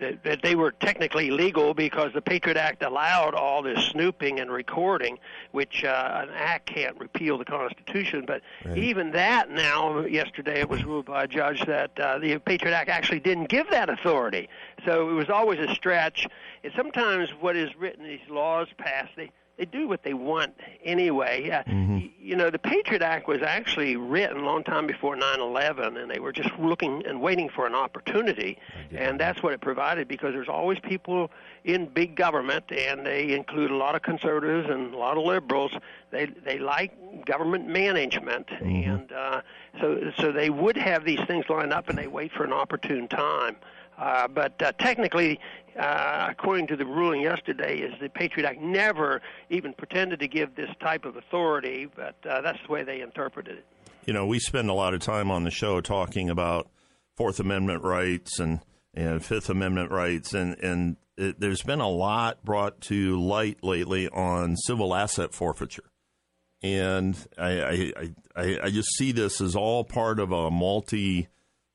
that, 0.00 0.22
that 0.24 0.42
they 0.42 0.54
were 0.54 0.72
technically 0.72 1.30
legal 1.30 1.74
because 1.74 2.12
the 2.12 2.20
Patriot 2.20 2.56
Act 2.56 2.82
allowed 2.82 3.34
all 3.34 3.62
this 3.62 3.84
snooping 3.86 4.40
and 4.40 4.50
recording, 4.50 5.18
which 5.52 5.84
uh, 5.84 6.20
an 6.22 6.30
act 6.34 6.66
can't 6.66 6.98
repeal 6.98 7.38
the 7.38 7.44
Constitution. 7.44 8.24
But 8.26 8.42
right. 8.64 8.78
even 8.78 9.12
that 9.12 9.50
now, 9.50 10.00
yesterday 10.00 10.60
it 10.60 10.68
was 10.68 10.84
ruled 10.84 11.06
by 11.06 11.24
a 11.24 11.28
judge 11.28 11.64
that 11.66 11.98
uh, 11.98 12.18
the 12.18 12.38
Patriot 12.38 12.74
Act 12.74 12.90
actually 12.90 13.20
didn't 13.20 13.48
give 13.48 13.70
that 13.70 13.88
authority. 13.88 14.48
So 14.84 15.10
it 15.10 15.14
was 15.14 15.30
always 15.30 15.58
a 15.58 15.74
stretch. 15.74 16.26
And 16.64 16.72
sometimes 16.76 17.30
what 17.40 17.56
is 17.56 17.74
written, 17.76 18.04
these 18.04 18.20
laws 18.28 18.68
passed, 18.78 19.12
they 19.16 19.30
they 19.58 19.64
do 19.64 19.88
what 19.88 20.04
they 20.04 20.14
want 20.14 20.54
anyway. 20.84 21.50
Uh, 21.50 21.62
mm-hmm. 21.64 22.06
You 22.20 22.36
know, 22.36 22.48
the 22.48 22.60
Patriot 22.60 23.02
Act 23.02 23.26
was 23.26 23.42
actually 23.42 23.96
written 23.96 24.38
a 24.38 24.44
long 24.44 24.62
time 24.62 24.86
before 24.86 25.16
9/11, 25.16 26.00
and 26.00 26.10
they 26.10 26.20
were 26.20 26.32
just 26.32 26.50
looking 26.58 27.04
and 27.04 27.20
waiting 27.20 27.48
for 27.48 27.66
an 27.66 27.74
opportunity, 27.74 28.58
and 28.92 29.18
that's 29.18 29.42
what 29.42 29.52
it 29.52 29.60
provided 29.60 30.06
because 30.06 30.32
there's 30.32 30.48
always 30.48 30.78
people 30.78 31.30
in 31.64 31.86
big 31.86 32.14
government, 32.14 32.70
and 32.70 33.04
they 33.04 33.32
include 33.32 33.70
a 33.70 33.76
lot 33.76 33.96
of 33.96 34.02
conservatives 34.02 34.70
and 34.70 34.94
a 34.94 34.96
lot 34.96 35.18
of 35.18 35.24
liberals. 35.24 35.72
They 36.10 36.26
they 36.26 36.58
like 36.58 37.26
government 37.26 37.66
management, 37.66 38.46
mm-hmm. 38.46 38.90
and 38.90 39.12
uh, 39.12 39.40
so 39.80 40.12
so 40.18 40.32
they 40.32 40.50
would 40.50 40.76
have 40.76 41.04
these 41.04 41.20
things 41.26 41.46
lined 41.48 41.72
up, 41.72 41.88
and 41.88 41.98
they 41.98 42.06
wait 42.06 42.32
for 42.32 42.44
an 42.44 42.52
opportune 42.52 43.08
time. 43.08 43.56
Uh, 43.98 44.28
but 44.28 44.60
uh, 44.62 44.72
technically, 44.78 45.40
uh, 45.78 46.28
according 46.30 46.66
to 46.68 46.76
the 46.76 46.84
ruling 46.84 47.20
yesterday, 47.20 47.78
is 47.78 47.92
the 48.00 48.08
Patriot 48.08 48.46
Act 48.46 48.60
never 48.60 49.20
even 49.50 49.72
pretended 49.74 50.20
to 50.20 50.28
give 50.28 50.54
this 50.54 50.70
type 50.80 51.04
of 51.04 51.16
authority, 51.16 51.88
but 51.96 52.16
uh, 52.28 52.40
that's 52.40 52.58
the 52.66 52.72
way 52.72 52.84
they 52.84 53.00
interpreted 53.00 53.58
it. 53.58 53.66
You 54.06 54.12
know, 54.12 54.26
we 54.26 54.38
spend 54.38 54.70
a 54.70 54.74
lot 54.74 54.94
of 54.94 55.00
time 55.00 55.30
on 55.30 55.44
the 55.44 55.50
show 55.50 55.80
talking 55.80 56.30
about 56.30 56.68
Fourth 57.16 57.40
Amendment 57.40 57.82
rights 57.82 58.38
and, 58.38 58.60
and 58.94 59.24
Fifth 59.24 59.50
Amendment 59.50 59.90
rights, 59.90 60.32
and, 60.32 60.56
and 60.60 60.96
it, 61.16 61.40
there's 61.40 61.62
been 61.62 61.80
a 61.80 61.88
lot 61.90 62.44
brought 62.44 62.80
to 62.82 63.20
light 63.20 63.62
lately 63.62 64.08
on 64.08 64.56
civil 64.56 64.94
asset 64.94 65.34
forfeiture. 65.34 65.90
And 66.62 67.16
I, 67.36 67.62
I, 67.62 67.92
I, 68.34 68.58
I 68.64 68.70
just 68.70 68.96
see 68.96 69.12
this 69.12 69.40
as 69.40 69.54
all 69.54 69.84
part 69.84 70.18
of 70.18 70.32
a 70.32 70.50
multi 70.50 71.28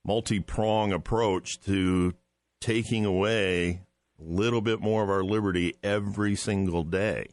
multi 0.06 0.40
prong 0.40 0.92
approach 0.92 1.60
to 1.62 2.14
taking 2.62 3.06
away 3.06 3.82
a 4.20 4.24
little 4.24 4.62
bit 4.62 4.82
more 4.82 5.04
of 5.04 5.10
our 5.10 5.24
liberty 5.24 5.74
every 5.84 6.36
single 6.36 6.84
day. 6.84 7.28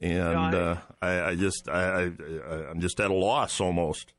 And 0.00 0.54
uh, 0.54 0.76
I, 1.00 1.20
I, 1.20 1.34
just 1.36 1.68
I, 1.68 1.82
I 1.82 2.70
I'm 2.70 2.80
just 2.80 2.98
at 2.98 3.10
a 3.10 3.14
loss 3.14 3.60
almost. 3.60 4.12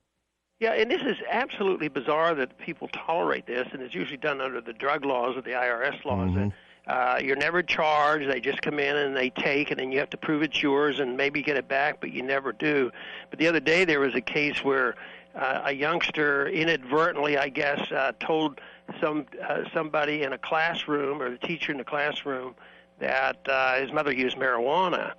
Yeah, 0.60 0.74
and 0.74 0.90
this 0.90 1.02
is 1.02 1.18
absolutely 1.30 1.90
bizarre 1.90 2.34
that 2.36 2.58
people 2.58 2.88
tolerate 2.88 3.48
this, 3.48 3.68
and 3.74 3.82
it's 3.82 3.94
usually 3.94 4.18
done 4.18 4.40
under 4.40 4.62
the 4.62 4.72
drug 4.72 5.04
laws 5.04 5.36
or 5.36 5.42
the 5.42 5.52
IRS 5.52 6.06
laws. 6.06 6.30
Mm-hmm. 6.30 6.40
And, 6.40 6.54
uh, 6.88 7.20
you're 7.22 7.36
never 7.36 7.64
charged. 7.64 8.30
They 8.30 8.40
just 8.40 8.62
come 8.62 8.80
in 8.80 8.96
and 8.96 9.16
they 9.16 9.30
take, 9.30 9.72
and 9.72 9.80
then 9.80 9.92
you 9.92 10.00
have 10.00 10.10
to 10.12 10.18
prove 10.18 10.42
it's 10.42 10.62
yours 10.62 11.00
and 11.00 11.18
maybe 11.18 11.42
get 11.42 11.58
it 11.58 11.68
back, 11.68 12.00
but 12.00 12.12
you 12.12 12.22
never 12.24 12.52
do. 12.52 12.92
But 13.30 13.40
the 13.40 13.48
other 13.48 13.60
day 13.60 13.86
there 13.86 14.00
was 14.00 14.16
a 14.16 14.22
case 14.22 14.64
where 14.64 14.96
uh, 15.36 15.64
a 15.66 15.72
youngster 15.72 16.48
inadvertently, 16.48 17.38
I 17.38 17.50
guess, 17.50 17.92
uh, 17.92 18.12
told 18.20 18.62
some 19.02 19.26
uh, 19.48 19.64
somebody 19.74 20.24
in 20.24 20.34
a 20.34 20.38
classroom 20.38 21.22
or 21.22 21.30
the 21.30 21.38
teacher 21.38 21.72
in 21.72 21.78
the 21.78 21.84
classroom 21.84 22.56
that 23.00 23.38
uh, 23.48 23.76
his 23.80 23.92
mother 23.92 24.12
used 24.12 24.38
marijuana, 24.38 25.14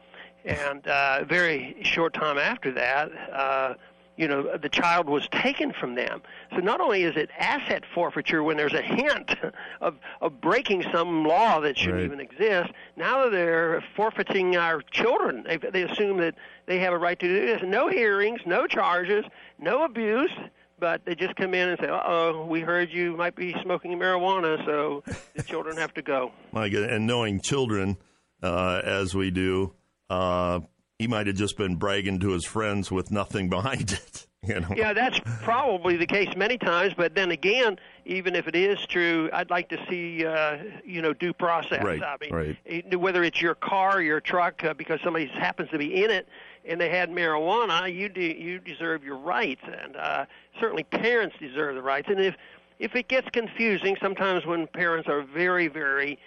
and 0.44 0.86
uh, 0.86 1.24
very 1.24 1.76
short 1.82 2.14
time 2.14 2.38
after 2.38 2.72
that, 2.72 3.10
uh, 3.32 3.74
you 4.16 4.28
know, 4.28 4.56
the 4.56 4.68
child 4.68 5.08
was 5.08 5.26
taken 5.28 5.72
from 5.72 5.94
them. 5.96 6.22
So 6.52 6.58
not 6.58 6.80
only 6.80 7.02
is 7.02 7.16
it 7.16 7.30
asset 7.38 7.82
forfeiture 7.94 8.42
when 8.42 8.56
there's 8.56 8.72
a 8.74 8.82
hint 8.82 9.34
of, 9.80 9.96
of 10.20 10.40
breaking 10.40 10.84
some 10.92 11.24
law 11.24 11.60
that 11.60 11.76
shouldn't 11.76 11.96
Right. 11.98 12.04
even 12.04 12.20
exist, 12.20 12.72
now 12.96 13.28
they're 13.28 13.82
forfeiting 13.96 14.56
our 14.56 14.82
children. 14.82 15.44
They, 15.46 15.56
they 15.56 15.82
assume 15.82 16.18
that 16.18 16.34
they 16.66 16.78
have 16.78 16.92
a 16.92 16.98
right 16.98 17.18
to 17.18 17.26
do 17.26 17.46
this. 17.46 17.62
No 17.64 17.88
hearings, 17.88 18.40
no 18.46 18.66
charges, 18.68 19.24
no 19.58 19.84
abuse, 19.84 20.30
but 20.78 21.04
they 21.04 21.14
just 21.14 21.34
come 21.36 21.54
in 21.54 21.68
and 21.70 21.78
say, 21.80 21.88
uh-oh, 21.88 22.44
we 22.46 22.60
heard 22.60 22.90
you 22.90 23.16
might 23.16 23.34
be 23.36 23.54
smoking 23.62 23.98
marijuana, 23.98 24.64
so 24.64 25.02
the 25.34 25.42
children 25.42 25.76
have 25.76 25.92
to 25.94 26.02
go. 26.02 26.30
My 26.52 26.66
and 26.66 27.06
knowing 27.06 27.40
children 27.40 27.96
uh, 28.42 28.80
as 28.84 29.14
we 29.14 29.30
do, 29.30 29.72
uh, 30.10 30.60
he 30.98 31.06
might 31.06 31.26
have 31.26 31.36
just 31.36 31.56
been 31.56 31.76
bragging 31.76 32.18
to 32.20 32.30
his 32.30 32.44
friends 32.44 32.90
with 32.90 33.10
nothing 33.10 33.48
behind 33.48 33.92
it. 33.92 34.26
You 34.46 34.60
know? 34.60 34.68
Yeah, 34.76 34.92
that's 34.92 35.18
probably 35.42 35.96
the 35.96 36.04
case 36.04 36.28
many 36.36 36.58
times. 36.58 36.92
But 36.94 37.14
then 37.14 37.30
again, 37.30 37.78
even 38.04 38.36
if 38.36 38.46
it 38.46 38.54
is 38.54 38.78
true, 38.84 39.30
I'd 39.32 39.48
like 39.48 39.70
to 39.70 39.78
see 39.88 40.26
uh, 40.26 40.58
you 40.84 41.00
know 41.00 41.14
due 41.14 41.32
process. 41.32 41.82
Right, 41.82 42.02
I 42.02 42.16
mean, 42.20 42.30
right. 42.30 43.00
whether 43.00 43.24
it's 43.24 43.40
your 43.40 43.54
car, 43.54 44.02
your 44.02 44.20
truck, 44.20 44.62
uh, 44.62 44.74
because 44.74 45.00
somebody 45.02 45.28
happens 45.28 45.70
to 45.70 45.78
be 45.78 46.04
in 46.04 46.10
it 46.10 46.28
and 46.66 46.80
they 46.80 46.88
had 46.88 47.10
marijuana, 47.10 47.92
you 47.92 48.08
do 48.08 48.20
you 48.20 48.58
deserve 48.58 49.04
your 49.04 49.16
rights, 49.16 49.62
and 49.64 49.96
uh, 49.96 50.26
certainly 50.60 50.84
parents 50.84 51.36
deserve 51.40 51.74
the 51.74 51.82
rights. 51.82 52.08
And 52.10 52.20
if 52.20 52.34
if 52.78 52.94
it 52.94 53.08
gets 53.08 53.28
confusing, 53.30 53.96
sometimes 54.00 54.44
when 54.44 54.66
parents 54.66 55.08
are 55.08 55.22
very 55.22 55.68
very 55.68 56.18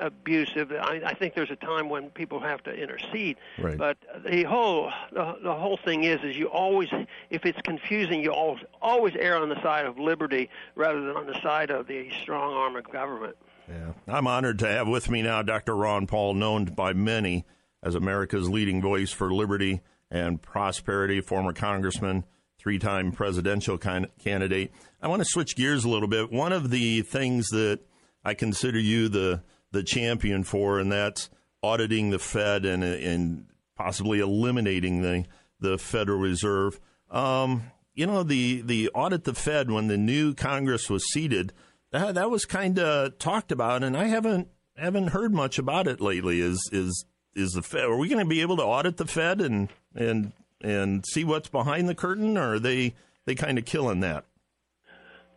abusive, 0.00 0.72
I, 0.72 1.00
I 1.04 1.14
think 1.14 1.34
there's 1.34 1.50
a 1.50 1.56
time 1.56 1.88
when 1.88 2.10
people 2.10 2.40
have 2.40 2.62
to 2.64 2.72
intercede. 2.72 3.36
Right. 3.58 3.78
But 3.78 3.96
the 4.26 4.42
whole 4.44 4.90
the, 5.12 5.36
the 5.42 5.54
whole 5.54 5.78
thing 5.84 6.04
is 6.04 6.20
is 6.22 6.36
you 6.36 6.46
always 6.46 6.88
if 7.30 7.46
it's 7.46 7.60
confusing 7.62 8.22
you 8.22 8.32
always 8.32 8.62
always 8.80 9.14
err 9.16 9.36
on 9.38 9.48
the 9.48 9.62
side 9.62 9.86
of 9.86 9.98
liberty 9.98 10.50
rather 10.74 11.00
than 11.00 11.16
on 11.16 11.26
the 11.26 11.40
side 11.42 11.70
of 11.70 11.86
the 11.86 12.10
strong 12.22 12.52
arm 12.52 12.76
of 12.76 12.90
government. 12.90 13.36
Yeah. 13.68 13.92
I'm 14.08 14.26
honored 14.26 14.58
to 14.60 14.68
have 14.68 14.88
with 14.88 15.08
me 15.08 15.22
now 15.22 15.42
Dr. 15.42 15.76
Ron 15.76 16.06
Paul, 16.06 16.34
known 16.34 16.66
by 16.66 16.92
many 16.92 17.44
as 17.82 17.94
America's 17.94 18.48
leading 18.48 18.82
voice 18.82 19.12
for 19.12 19.32
liberty 19.32 19.80
and 20.10 20.42
prosperity, 20.42 21.20
former 21.20 21.52
congressman, 21.52 22.24
three 22.58 22.78
time 22.78 23.12
presidential 23.12 23.78
kind 23.78 24.08
candidate. 24.22 24.72
I 25.00 25.08
want 25.08 25.20
to 25.20 25.28
switch 25.28 25.56
gears 25.56 25.84
a 25.84 25.88
little 25.88 26.08
bit. 26.08 26.30
One 26.30 26.52
of 26.52 26.70
the 26.70 27.02
things 27.02 27.48
that 27.48 27.80
I 28.24 28.34
consider 28.34 28.78
you 28.78 29.08
the, 29.08 29.42
the 29.72 29.82
champion 29.82 30.44
for, 30.44 30.78
and 30.78 30.92
that's 30.92 31.28
auditing 31.62 32.10
the 32.10 32.18
Fed 32.18 32.64
and, 32.64 32.82
and 32.84 33.46
possibly 33.76 34.20
eliminating 34.20 35.02
the, 35.02 35.24
the 35.60 35.78
Federal 35.78 36.18
Reserve. 36.18 36.78
Um, 37.10 37.64
you 37.94 38.06
know, 38.06 38.22
the, 38.22 38.62
the 38.62 38.90
audit 38.94 39.24
the 39.24 39.34
Fed 39.34 39.70
when 39.70 39.88
the 39.88 39.98
new 39.98 40.34
Congress 40.34 40.88
was 40.88 41.04
seated, 41.12 41.52
that, 41.90 42.14
that 42.14 42.30
was 42.30 42.44
kind 42.44 42.78
of 42.78 43.18
talked 43.18 43.52
about, 43.52 43.82
and 43.82 43.96
I 43.96 44.06
haven't 44.06 44.48
haven't 44.76 45.08
heard 45.08 45.34
much 45.34 45.58
about 45.58 45.86
it 45.86 46.00
lately. 46.00 46.40
Is 46.40 46.58
is 46.72 47.04
is 47.34 47.52
the 47.52 47.62
Fed? 47.62 47.84
Are 47.84 47.96
we 47.96 48.08
going 48.08 48.24
to 48.24 48.28
be 48.28 48.40
able 48.40 48.56
to 48.56 48.64
audit 48.64 48.96
the 48.96 49.06
Fed 49.06 49.40
and 49.40 49.68
and 49.94 50.32
and 50.62 51.04
see 51.06 51.24
what's 51.24 51.48
behind 51.48 51.88
the 51.88 51.94
curtain, 51.94 52.38
or 52.38 52.54
are 52.54 52.58
they 52.58 52.94
they 53.26 53.34
kind 53.34 53.58
of 53.58 53.66
killing 53.66 54.00
that? 54.00 54.24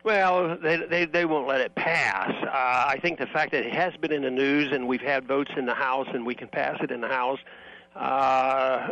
Well, 0.06 0.56
they, 0.62 0.78
they 0.78 1.06
they 1.06 1.26
won't 1.26 1.48
let 1.48 1.62
it 1.62 1.74
pass. 1.74 2.30
Uh, 2.30 2.86
I 2.88 3.00
think 3.02 3.18
the 3.18 3.26
fact 3.26 3.52
that 3.54 3.66
it 3.66 3.74
has 3.74 3.98
been 3.98 4.12
in 4.12 4.22
the 4.22 4.30
news 4.30 4.72
and 4.72 4.88
we've 4.88 5.02
had 5.02 5.28
votes 5.28 5.50
in 5.58 5.66
the 5.66 5.74
House 5.74 6.08
and 6.14 6.24
we 6.28 6.36
can 6.36 6.48
pass 6.48 6.78
it 6.84 6.92
in 6.92 7.02
the 7.02 7.08
House, 7.08 7.40
uh, 7.96 8.88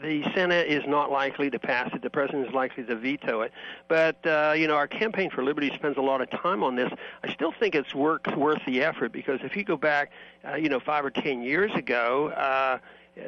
the 0.00 0.22
Senate 0.32 0.68
is 0.68 0.84
not 0.86 1.10
likely 1.10 1.50
to 1.50 1.58
pass 1.58 1.92
it. 1.92 2.02
The 2.02 2.10
president 2.10 2.46
is 2.46 2.54
likely 2.54 2.84
to 2.84 2.94
veto 2.94 3.40
it. 3.40 3.50
But 3.88 4.24
uh, 4.24 4.54
you 4.56 4.68
know, 4.68 4.76
our 4.76 4.86
campaign 4.86 5.28
for 5.28 5.42
liberty 5.42 5.72
spends 5.74 5.96
a 5.96 6.02
lot 6.02 6.20
of 6.20 6.30
time 6.30 6.62
on 6.62 6.76
this. 6.76 6.92
I 7.24 7.32
still 7.32 7.50
think 7.50 7.74
it's 7.74 7.92
worth 7.92 8.24
worth 8.36 8.64
the 8.64 8.82
effort 8.84 9.10
because 9.10 9.40
if 9.42 9.56
you 9.56 9.64
go 9.64 9.76
back, 9.76 10.12
uh, 10.48 10.54
you 10.54 10.68
know, 10.68 10.78
five 10.78 11.04
or 11.04 11.10
ten 11.10 11.42
years 11.42 11.74
ago, 11.74 12.28
uh, 12.28 12.78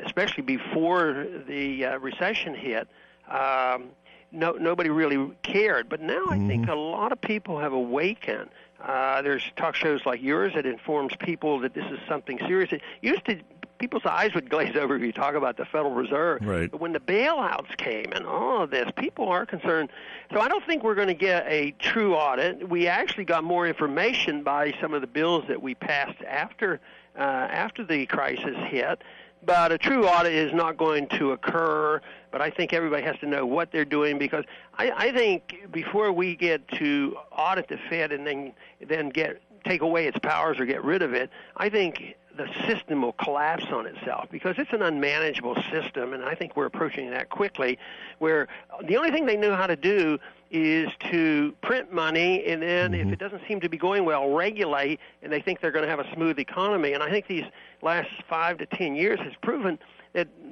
especially 0.05 0.45
before 0.45 1.27
the 1.49 1.87
uh, 1.87 1.99
recession 1.99 2.55
hit. 2.55 2.87
Um, 3.29 3.89
no, 4.33 4.53
nobody 4.53 4.91
really 4.91 5.31
cared. 5.43 5.89
But 5.89 6.01
now 6.01 6.27
I 6.29 6.39
think 6.47 6.69
a 6.69 6.75
lot 6.75 7.13
of 7.13 7.21
people 7.21 7.59
have 7.59 7.73
awakened. 7.73 8.51
Uh, 8.83 9.23
there's 9.23 9.43
talk 9.57 9.75
shows 9.75 10.05
like 10.05 10.23
yours 10.23 10.53
that 10.55 10.67
informs 10.67 11.15
people 11.19 11.61
that 11.61 11.75
this 11.75 11.87
is 11.91 11.99
something 12.07 12.39
serious. 12.47 12.73
It 12.73 12.83
used 13.01 13.25
to 13.27 13.41
people's 13.79 14.05
eyes 14.05 14.35
would 14.35 14.51
glaze 14.51 14.77
over 14.77 14.97
if 14.97 15.03
you 15.03 15.13
talk 15.13 15.35
about 15.35 15.57
the 15.57 15.65
Federal 15.65 15.95
Reserve. 15.95 16.41
Right. 16.43 16.71
But 16.71 16.81
when 16.81 16.93
the 16.93 17.01
bailouts 17.01 17.77
came 17.77 18.13
and 18.13 18.27
all 18.27 18.63
of 18.63 18.71
this, 18.71 18.91
people 18.97 19.29
are 19.29 19.47
concerned. 19.47 19.91
So 20.33 20.41
I 20.41 20.49
don't 20.49 20.65
think 20.65 20.83
we're 20.83 20.95
going 20.95 21.09
to 21.09 21.15
get 21.15 21.47
a 21.47 21.73
true 21.79 22.15
audit. 22.15 22.69
We 22.69 22.87
actually 22.87 23.25
got 23.25 23.45
more 23.45 23.67
information 23.67 24.43
by 24.43 24.75
some 24.81 24.95
of 24.95 25.01
the 25.01 25.07
bills 25.07 25.45
that 25.49 25.63
we 25.63 25.75
passed 25.75 26.23
after 26.23 26.81
uh, 27.17 27.23
after 27.23 27.83
the 27.83 28.05
crisis 28.07 28.57
hit. 28.69 29.03
But 29.45 29.71
a 29.71 29.79
true 29.79 30.07
audit 30.07 30.33
is 30.33 30.53
not 30.53 30.77
going 30.77 31.07
to 31.19 31.33
occur. 31.33 32.01
But 32.31 32.41
I 32.41 32.51
think 32.51 32.73
everybody 32.73 33.03
has 33.05 33.17
to 33.21 33.27
know 33.27 33.47
what 33.47 33.71
they're 33.73 33.85
doing 33.85 34.19
because 34.19 34.45
I, 34.77 34.91
I 34.91 35.13
think 35.13 35.69
before 35.71 36.13
we 36.13 36.37
get 36.37 36.67
to 36.73 37.17
audit 37.31 37.69
the 37.69 37.79
Fed 37.89 38.13
and 38.13 38.27
then 38.27 38.53
then 38.87 39.09
get 39.11 39.41
take 39.65 39.83
away 39.83 40.07
its 40.07 40.19
powers 40.19 40.59
or 40.61 40.67
get 40.67 40.85
rid 40.85 41.03
of 41.03 41.13
it, 41.15 41.31
I 41.57 41.69
think 41.69 42.15
the 42.37 42.49
system 42.67 43.03
will 43.03 43.13
collapse 43.13 43.67
on 43.73 43.87
itself 43.87 44.29
because 44.31 44.57
it's 44.59 44.73
an 44.73 44.83
unmanageable 44.83 45.57
system, 45.71 46.13
and 46.13 46.25
I 46.25 46.35
think 46.35 46.57
we're 46.57 46.67
approaching 46.67 47.11
that 47.11 47.31
quickly. 47.31 47.79
Where 48.19 48.49
the 48.85 48.97
only 48.97 49.11
thing 49.11 49.27
they 49.27 49.37
know 49.37 49.55
how 49.55 49.67
to 49.67 49.77
do 49.77 50.19
is 50.51 50.91
to 51.11 51.55
print 51.63 51.93
money, 51.93 52.45
and 52.47 52.63
then 52.63 52.95
if 52.95 53.03
mm-hmm. 53.03 53.13
it 53.13 53.19
doesn't 53.19 53.43
seem 53.49 53.61
to 53.61 53.69
be 53.69 53.77
going 53.77 54.05
well, 54.05 54.31
regulate, 54.31 55.01
and 55.23 55.33
they 55.33 55.41
think 55.41 55.61
they're 55.61 55.73
going 55.73 55.85
to 55.85 55.91
have 55.91 56.01
a 56.01 56.15
smooth 56.15 56.39
economy. 56.39 56.93
And 56.93 57.03
I 57.03 57.11
think 57.11 57.27
these 57.27 57.45
last 57.83 58.11
five 58.29 58.59
to 58.59 58.67
ten 58.67 58.95
years 58.95 59.19
has 59.21 59.33
proven 59.43 59.79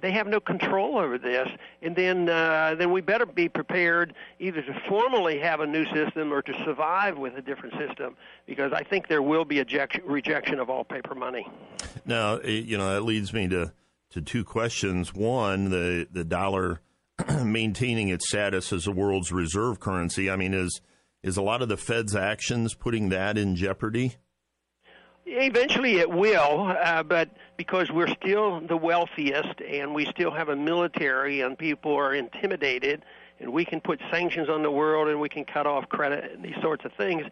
they 0.00 0.10
have 0.12 0.26
no 0.26 0.40
control 0.40 0.98
over 0.98 1.16
this, 1.16 1.48
and 1.80 1.96
then 1.96 2.28
uh, 2.28 2.74
then 2.78 2.92
we 2.92 3.00
better 3.00 3.24
be 3.24 3.48
prepared 3.48 4.14
either 4.38 4.60
to 4.60 4.82
formally 4.88 5.38
have 5.38 5.60
a 5.60 5.66
new 5.66 5.84
system 5.94 6.32
or 6.32 6.42
to 6.42 6.52
survive 6.64 7.16
with 7.16 7.36
a 7.36 7.42
different 7.42 7.74
system, 7.78 8.16
because 8.46 8.72
I 8.72 8.82
think 8.82 9.08
there 9.08 9.22
will 9.22 9.44
be 9.44 9.60
ejection, 9.60 10.02
rejection 10.04 10.60
of 10.60 10.68
all 10.68 10.84
paper 10.84 11.14
money. 11.14 11.46
Now, 12.04 12.40
you 12.40 12.76
know, 12.76 12.92
that 12.92 13.02
leads 13.02 13.32
me 13.32 13.48
to, 13.48 13.72
to 14.10 14.20
two 14.20 14.44
questions. 14.44 15.14
One, 15.14 15.70
the, 15.70 16.06
the 16.10 16.24
dollar 16.24 16.80
maintaining 17.42 18.08
its 18.08 18.28
status 18.28 18.72
as 18.72 18.84
the 18.84 18.92
world's 18.92 19.32
reserve 19.32 19.80
currency. 19.80 20.30
I 20.30 20.36
mean, 20.36 20.52
is 20.52 20.80
is 21.22 21.38
a 21.38 21.42
lot 21.42 21.62
of 21.62 21.68
the 21.68 21.78
Fed's 21.78 22.14
actions 22.14 22.74
putting 22.74 23.08
that 23.08 23.38
in 23.38 23.56
jeopardy? 23.56 24.16
Eventually 25.26 25.96
it 25.96 26.10
will, 26.10 26.74
uh, 26.78 27.02
but 27.02 27.30
because 27.56 27.90
we're 27.90 28.08
still 28.08 28.60
the 28.60 28.76
wealthiest 28.76 29.60
and 29.60 29.94
we 29.94 30.04
still 30.06 30.30
have 30.30 30.50
a 30.50 30.56
military 30.56 31.40
and 31.40 31.56
people 31.56 31.94
are 31.94 32.14
intimidated 32.14 33.02
and 33.40 33.52
we 33.52 33.64
can 33.64 33.80
put 33.80 34.00
sanctions 34.10 34.48
on 34.48 34.62
the 34.62 34.70
world 34.70 35.08
and 35.08 35.20
we 35.20 35.28
can 35.28 35.44
cut 35.44 35.66
off 35.66 35.88
credit 35.88 36.32
and 36.32 36.44
these 36.44 36.60
sorts 36.60 36.84
of 36.84 36.92
things, 36.92 37.24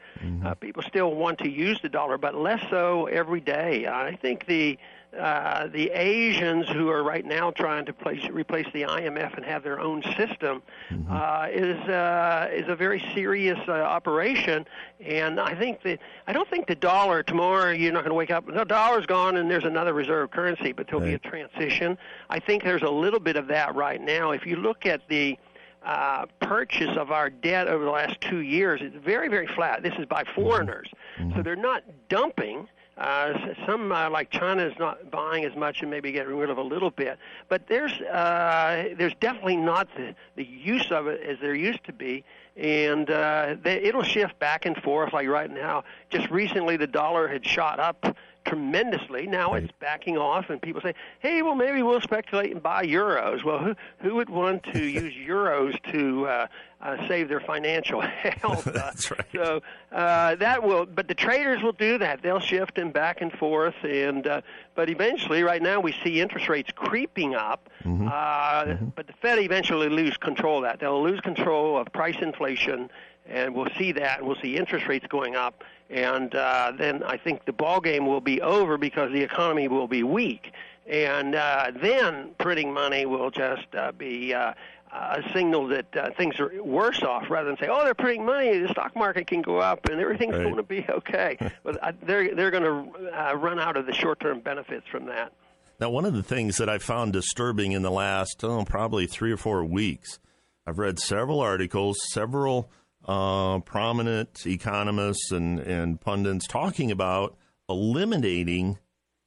uh, 0.45 0.55
people 0.55 0.83
still 0.83 1.15
want 1.15 1.39
to 1.39 1.51
use 1.51 1.79
the 1.83 1.89
dollar, 1.89 2.19
but 2.19 2.35
less 2.35 2.65
so 2.71 3.07
every 3.07 3.41
day. 3.41 3.87
I 3.87 4.17
think 4.21 4.47
the 4.47 4.79
uh, 5.19 5.67
the 5.67 5.91
Asians 5.91 6.67
who 6.69 6.89
are 6.89 7.03
right 7.03 7.25
now 7.25 7.51
trying 7.51 7.85
to 7.85 7.93
place, 7.93 8.27
replace 8.31 8.67
the 8.73 8.83
IMF 8.83 9.37
and 9.37 9.45
have 9.45 9.63
their 9.63 9.79
own 9.79 10.03
system 10.17 10.63
uh, 11.11 11.49
is 11.51 11.77
uh, 11.89 12.49
is 12.53 12.67
a 12.69 12.75
very 12.75 12.99
serious 13.15 13.59
uh, 13.69 13.73
operation. 13.73 14.67
And 15.05 15.39
I 15.39 15.55
think 15.55 15.83
that 15.83 15.99
I 16.27 16.33
don't 16.33 16.49
think 16.49 16.67
the 16.67 16.75
dollar 16.75 17.23
tomorrow 17.23 17.73
you're 17.73 17.93
not 17.93 18.05
going 18.05 18.11
to 18.11 18.15
wake 18.15 18.31
up. 18.31 18.47
The 18.47 18.65
dollar's 18.65 19.07
gone 19.07 19.37
and 19.37 19.51
there's 19.51 19.65
another 19.65 19.93
reserve 19.93 20.31
currency, 20.31 20.73
but 20.73 20.87
there'll 20.87 21.05
be 21.05 21.15
a 21.15 21.19
transition. 21.19 21.99
I 22.31 22.39
think 22.39 22.63
there's 22.65 22.83
a 22.83 22.91
little 22.91 23.21
bit 23.21 23.37
of 23.37 23.49
that 23.49 23.75
right 23.75 24.01
now. 24.01 24.31
If 24.31 24.47
you 24.47 24.57
look 24.57 24.87
at 24.87 25.09
the 25.09 25.37
uh, 25.85 26.27
purchase 26.41 26.97
of 26.97 27.11
our 27.11 27.29
debt 27.29 27.69
over 27.69 27.85
the 27.85 27.91
last 27.91 28.21
two 28.21 28.39
years, 28.39 28.81
it's 28.83 28.97
very, 29.05 29.29
very 29.29 29.47
flat. 29.49 29.83
This 29.83 29.95
is 29.99 30.07
by 30.07 30.25
foreigners. 30.35 30.89
So 31.37 31.43
they're 31.43 31.57
not 31.57 31.83
dumping. 32.09 32.61
Uh, 32.61 32.65
s- 32.99 33.57
some, 33.67 33.91
uh, 33.93 34.11
like 34.11 34.31
China, 34.31 34.65
is 34.65 34.79
not 34.79 35.11
buying 35.11 35.45
as 35.45 35.57
much 35.57 35.81
and 35.83 35.91
maybe 35.91 36.13
getting 36.13 36.37
rid 36.37 36.51
of 36.51 36.59
a 36.59 36.63
little 36.63 36.91
bit. 36.91 37.19
But 37.49 37.67
there's, 37.69 37.93
uh, 38.01 38.95
there's 38.97 39.15
definitely 39.21 39.57
not 39.57 39.89
the, 39.97 40.15
the 40.37 40.45
use 40.45 40.91
of 40.91 41.07
it 41.07 41.23
as 41.23 41.39
there 41.41 41.55
used 41.55 41.85
to 41.85 41.93
be. 41.93 42.25
And 42.57 43.09
uh, 43.11 43.57
they, 43.63 43.77
it'll 43.83 44.03
shift 44.03 44.39
back 44.39 44.67
and 44.67 44.77
forth. 44.77 45.13
Like 45.13 45.27
right 45.29 45.51
now, 45.51 45.85
just 46.11 46.31
recently 46.31 46.77
the 46.77 46.87
dollar 46.87 47.29
had 47.29 47.47
shot 47.47 47.81
up 47.81 48.17
tremendously. 48.45 49.27
Now 49.27 49.55
it's 49.55 49.73
backing 49.81 50.17
off, 50.19 50.51
and 50.51 50.61
people 50.61 50.81
say, 50.81 50.95
"Hey, 51.21 51.43
well, 51.43 51.55
maybe 51.55 51.83
we'll 51.83 52.01
speculate 52.01 52.53
and 52.53 52.63
buy 52.63 52.85
euros." 52.87 53.45
Well, 53.45 53.59
who 53.59 53.75
who 53.99 54.15
would 54.17 54.31
want 54.31 54.63
to 54.73 54.83
use 54.85 55.15
euros 55.15 55.81
to 55.93 56.27
uh, 56.27 56.47
uh, 56.81 57.09
save 57.09 57.29
their 57.29 57.41
financial 57.41 58.01
health. 58.41 58.65
That's 58.73 59.11
right. 59.11 59.27
So 59.35 59.63
uh, 59.93 60.35
that 60.37 60.63
will, 60.63 60.87
but 60.87 61.09
the 61.09 61.15
traders 61.15 61.63
will 61.63 61.73
do 61.73 61.99
that. 61.99 62.23
They'll 62.23 62.41
shift 62.41 62.75
them 62.75 62.91
back 62.91 63.21
and 63.21 63.33
forth, 63.33 63.77
and 63.85 64.27
uh, 64.27 64.41
but 64.75 64.91
eventually, 64.91 65.43
right 65.43 65.63
now, 65.63 65.81
we 65.81 65.95
see 66.05 66.21
interest 66.21 66.49
rates 66.49 66.71
creeping 66.75 67.35
up. 67.35 67.69
Mm-hmm. 67.85 68.09
Uh, 68.09 68.77
But 68.95 69.07
the 69.07 69.13
Fed 69.15 69.39
eventually 69.39 69.89
lose 69.89 70.17
control 70.17 70.59
of 70.59 70.65
that. 70.65 70.81
They'll 70.81 71.03
lose 71.03 71.21
control 71.21 71.79
of 71.79 71.93
price 71.93 72.17
inflation, 72.21 72.91
and 73.29 73.55
we'll 73.55 73.69
see 73.79 73.93
that, 73.93 74.19
and 74.19 74.27
we'll 74.27 74.37
see 74.43 74.57
interest 74.57 74.87
rates 74.87 75.07
going 75.09 75.37
up, 75.37 75.63
and 75.91 76.35
uh, 76.35 76.73
then 76.77 77.03
I 77.03 77.17
think 77.17 77.45
the 77.45 77.53
ball 77.53 77.81
game 77.81 78.07
will 78.07 78.21
be 78.21 78.41
over 78.41 78.77
because 78.79 79.13
the 79.13 79.23
economy 79.23 79.69
will 79.69 79.89
be 79.89 80.03
weak, 80.03 80.53
and 80.87 81.35
uh, 81.35 81.71
then 81.81 82.31
printing 82.39 82.73
money 82.73 83.07
will 83.07 83.31
just 83.31 83.67
uh, 83.77 83.93
be. 83.93 84.35
Uh, 84.35 84.55
a 84.95 85.23
signal 85.33 85.69
that 85.69 85.87
uh, 85.97 86.11
things 86.19 86.39
are 86.39 86.53
worse 86.63 87.03
off 87.03 87.31
rather 87.31 87.49
than 87.49 87.57
say, 87.57 87.67
"Oh, 87.67 87.83
they're 87.83 87.95
printing 87.95 88.27
money. 88.27 88.59
The 88.59 88.69
stock 88.69 88.95
market 88.95 89.27
can 89.27 89.41
go 89.41 89.57
up 89.57 89.87
and 89.89 89.99
everything's 89.99 90.35
Right. 90.35 90.43
going 90.43 90.57
to 90.57 90.63
be 90.63 90.85
okay." 90.87 91.39
but 91.65 91.83
uh, 91.83 91.93
they're 92.03 92.35
they're 92.35 92.51
going 92.51 92.63
to 92.63 93.09
uh, 93.19 93.35
run 93.35 93.59
out 93.59 93.79
of 93.79 93.87
the 93.87 93.95
short-term 93.95 94.41
benefits 94.41 94.87
from 94.89 95.07
that. 95.07 95.33
Now, 95.81 95.89
one 95.89 96.05
of 96.05 96.13
the 96.13 96.23
things 96.23 96.59
that 96.59 96.69
I 96.69 96.77
found 96.77 97.15
disturbing 97.15 97.73
in 97.73 97.81
the 97.81 97.91
last, 97.91 98.45
oh, 98.45 98.67
probably 98.67 99.07
three 99.07 99.33
or 99.33 99.39
four 99.39 99.65
weeks, 99.65 100.19
I've 100.67 100.79
read 100.79 100.99
several 100.99 101.41
articles, 101.41 101.97
several 102.13 102.69
uh, 103.05 103.59
prominent 103.61 104.47
economists 104.47 105.33
and, 105.33 105.59
and 105.61 106.01
pundits 106.01 106.47
talking 106.47 106.91
about 106.91 107.37
eliminating 107.69 108.79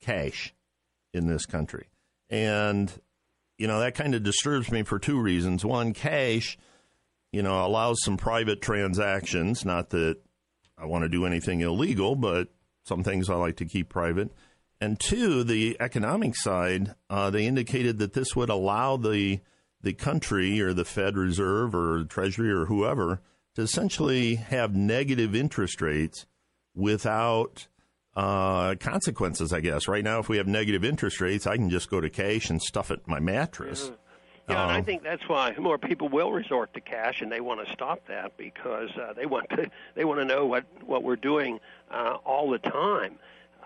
cash 0.02 0.54
in 1.14 1.28
this 1.28 1.46
country. 1.46 1.88
And, 2.30 2.92
you 3.58 3.68
know, 3.68 3.80
that 3.80 3.96
kind 3.96 4.16
of 4.16 4.24
disturbs 4.24 4.72
me 4.72 4.84
for 4.84 5.00
two 5.00 5.20
reasons. 5.20 5.66
One, 5.66 5.94
cash, 5.94 6.58
you 7.32 7.44
know, 7.44 7.66
allows 7.66 8.02
some 8.04 8.18
private 8.18 8.62
transactions, 8.62 9.66
not 9.66 9.90
that 9.92 10.18
I 10.78 10.86
want 10.86 11.04
to 11.04 11.10
do 11.10 11.26
anything 11.26 11.62
illegal, 11.62 12.16
but 12.16 12.50
some 12.84 13.04
things 13.04 13.30
I 13.30 13.36
like 13.36 13.58
to 13.58 13.66
keep 13.66 13.90
private. 13.90 14.32
And 14.82 15.00
two, 15.00 15.44
the 15.44 15.78
economic 15.80 16.36
side, 16.36 16.96
uh, 17.10 17.30
they 17.30 17.46
indicated 17.46 17.98
that 18.00 18.14
this 18.14 18.36
would 18.36 18.50
allow 18.50 18.98
the 18.98 19.40
the 19.82 19.94
country 19.94 20.60
or 20.62 20.74
the 20.74 20.84
Fed 20.84 21.16
Reserve 21.16 21.76
or 21.76 22.06
Treasury 22.06 22.52
or 22.52 22.66
whoever 22.66 23.22
to 23.56 23.62
essentially 23.62 24.36
have 24.36 24.76
negative 24.76 25.36
interest 25.36 25.82
rates 25.82 26.26
without 26.74 27.68
uh, 28.16 28.76
consequences. 28.80 29.52
I 29.52 29.60
guess 29.62 29.88
right 29.88 30.04
now, 30.04 30.20
if 30.20 30.30
we 30.30 30.38
have 30.38 30.48
negative 30.48 30.84
interest 30.86 31.20
rates, 31.22 31.48
I 31.48 31.56
can 31.58 31.70
just 31.70 31.90
go 31.90 32.00
to 32.02 32.10
cash 32.10 32.50
and 32.50 32.62
stuff 32.62 32.92
it 32.92 33.02
in 33.06 33.12
my 33.12 33.20
mattress. 33.20 33.92
Yeah, 34.48 34.62
and 34.62 34.72
I 34.72 34.78
Um, 34.80 34.86
think 34.86 35.04
that's 35.04 35.28
why 35.28 35.56
more 35.58 35.78
people 35.80 36.08
will 36.08 36.32
resort 36.32 36.74
to 36.76 36.82
cash, 36.82 37.22
and 37.22 37.32
they 37.32 37.42
want 37.42 37.66
to 37.66 37.74
stop 37.74 38.06
that 38.08 38.38
because 38.38 38.92
uh, 38.96 39.14
they 39.14 39.26
want 39.26 39.50
to 39.50 39.70
they 39.96 40.06
want 40.06 40.20
to 40.20 40.26
know 40.26 40.46
what 40.46 40.66
what 40.86 41.04
we're 41.04 41.16
doing 41.16 41.60
uh, 41.92 42.18
all 42.26 42.50
the 42.52 42.60
time. 42.60 43.18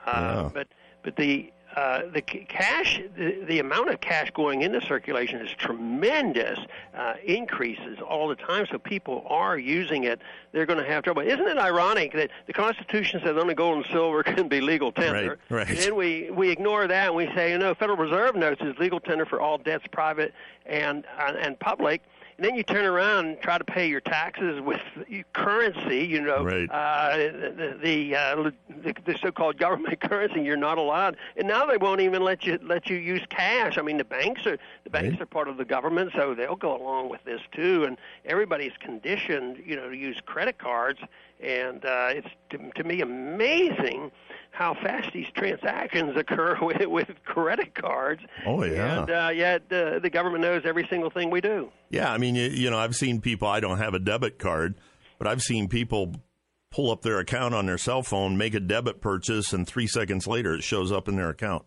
Uh, 0.05 0.11
Yeah. 0.43 0.49
But 0.53 0.67
but 1.03 1.15
the 1.17 1.51
uh, 1.75 2.01
the 2.11 2.21
cash, 2.21 2.99
the, 3.15 3.43
the 3.47 3.59
amount 3.59 3.89
of 3.89 4.01
cash 4.01 4.31
going 4.31 4.63
into 4.63 4.81
circulation 4.81 5.39
is 5.39 5.51
tremendous 5.51 6.57
uh, 6.95 7.13
increases 7.23 7.99
all 7.99 8.27
the 8.27 8.35
time. 8.35 8.65
So 8.71 8.79
people 8.79 9.25
are 9.29 9.57
using 9.57 10.03
it. 10.03 10.19
They're 10.51 10.65
going 10.65 10.79
to 10.79 10.85
have 10.85 11.03
trouble. 11.03 11.21
Isn't 11.21 11.47
it 11.47 11.57
ironic 11.57 12.13
that 12.13 12.31
the 12.47 12.53
Constitution 12.53 13.21
says 13.23 13.37
only 13.37 13.53
gold 13.53 13.77
and 13.77 13.85
silver 13.91 14.23
can 14.35 14.47
be 14.47 14.61
legal 14.61 14.91
tender? 14.91 15.39
Right, 15.49 15.57
right. 15.57 15.69
And 15.69 15.77
then 15.77 15.95
we 15.95 16.31
we 16.31 16.49
ignore 16.49 16.87
that 16.87 17.07
and 17.07 17.15
we 17.15 17.27
say, 17.35 17.51
you 17.51 17.57
know, 17.59 17.75
Federal 17.75 17.97
Reserve 17.97 18.35
notes 18.35 18.61
is 18.61 18.77
legal 18.79 18.99
tender 18.99 19.25
for 19.25 19.39
all 19.39 19.57
debts, 19.57 19.85
private 19.91 20.33
and 20.65 21.05
uh, 21.19 21.33
and 21.39 21.59
public. 21.59 22.01
And 22.39 22.45
then 22.45 22.55
you 22.55 22.63
turn 22.63 22.85
around 22.85 23.25
and 23.25 23.41
try 23.41 23.57
to 23.57 23.65
pay 23.65 23.89
your 23.89 23.99
taxes 23.99 24.61
with 24.61 24.79
currency, 25.33 26.05
you 26.05 26.21
know, 26.21 26.45
Right. 26.45 26.69
uh, 26.71 27.17
the 27.17 27.77
the, 27.83 28.15
uh, 28.15 28.51
the 28.81 28.93
the 29.03 29.17
so-called 29.21 29.57
government 29.57 29.99
currency. 30.09 30.39
You're 30.41 30.55
not 30.55 30.77
allowed, 30.77 31.17
and 31.35 31.49
now 31.49 31.65
they 31.65 31.75
won't 31.75 31.99
even 31.99 32.23
let 32.23 32.45
you 32.45 32.57
let 32.63 32.89
you 32.89 32.95
use 32.95 33.21
cash. 33.29 33.77
I 33.77 33.81
mean, 33.81 33.97
the 33.97 34.05
banks 34.05 34.45
are 34.45 34.57
the 34.85 34.89
banks 34.89 35.15
Right. 35.15 35.21
are 35.23 35.25
part 35.25 35.49
of 35.49 35.57
the 35.57 35.65
government, 35.65 36.13
so 36.15 36.33
they'll 36.33 36.55
go 36.55 36.81
along 36.81 37.09
with 37.09 37.21
this 37.25 37.41
too. 37.51 37.83
And 37.83 37.97
everybody's 38.23 38.71
conditioned, 38.79 39.61
you 39.65 39.75
know, 39.75 39.89
to 39.89 39.97
use 39.97 40.21
credit 40.25 40.59
cards. 40.59 41.01
And 41.41 41.83
uh, 41.83 42.07
it's 42.11 42.27
to, 42.51 42.57
to 42.75 42.83
me 42.85 43.01
amazing 43.01 44.11
how 44.59 44.73
fast 44.73 45.09
these 45.13 45.25
transactions 45.35 46.17
occur 46.17 46.57
with, 46.61 46.85
with 46.85 47.07
credit 47.23 47.73
cards. 47.73 48.21
Oh, 48.45 48.61
yeah. 48.65 48.99
And 48.99 49.09
uh, 49.09 49.31
yet 49.33 49.61
uh, 49.71 49.99
the 49.99 50.09
government 50.09 50.41
knows 50.41 50.63
every 50.65 50.85
single 50.89 51.09
thing 51.09 51.31
we 51.31 51.39
do. 51.39 51.71
Yeah, 51.89 52.11
I 52.11 52.17
mean, 52.17 52.35
you, 52.35 52.49
you 52.49 52.69
know, 52.69 52.77
I've 52.77 52.95
seen 52.95 53.21
people. 53.21 53.47
I 53.47 53.61
don't 53.61 53.77
have 53.77 53.93
a 53.93 53.99
debit 53.99 54.37
card, 54.37 54.75
but 55.17 55.27
I've 55.27 55.41
seen 55.41 55.69
people 55.69 56.13
pull 56.71 56.91
up 56.91 57.03
their 57.03 57.19
account 57.19 57.55
on 57.55 57.67
their 57.67 57.77
cell 57.77 58.03
phone, 58.03 58.37
make 58.37 58.53
a 58.53 58.59
debit 58.59 58.99
purchase, 58.99 59.53
and 59.53 59.65
three 59.65 59.87
seconds 59.87 60.27
later 60.27 60.53
it 60.53 60.61
shows 60.61 60.91
up 60.91 61.07
in 61.07 61.15
their 61.15 61.29
account. 61.29 61.63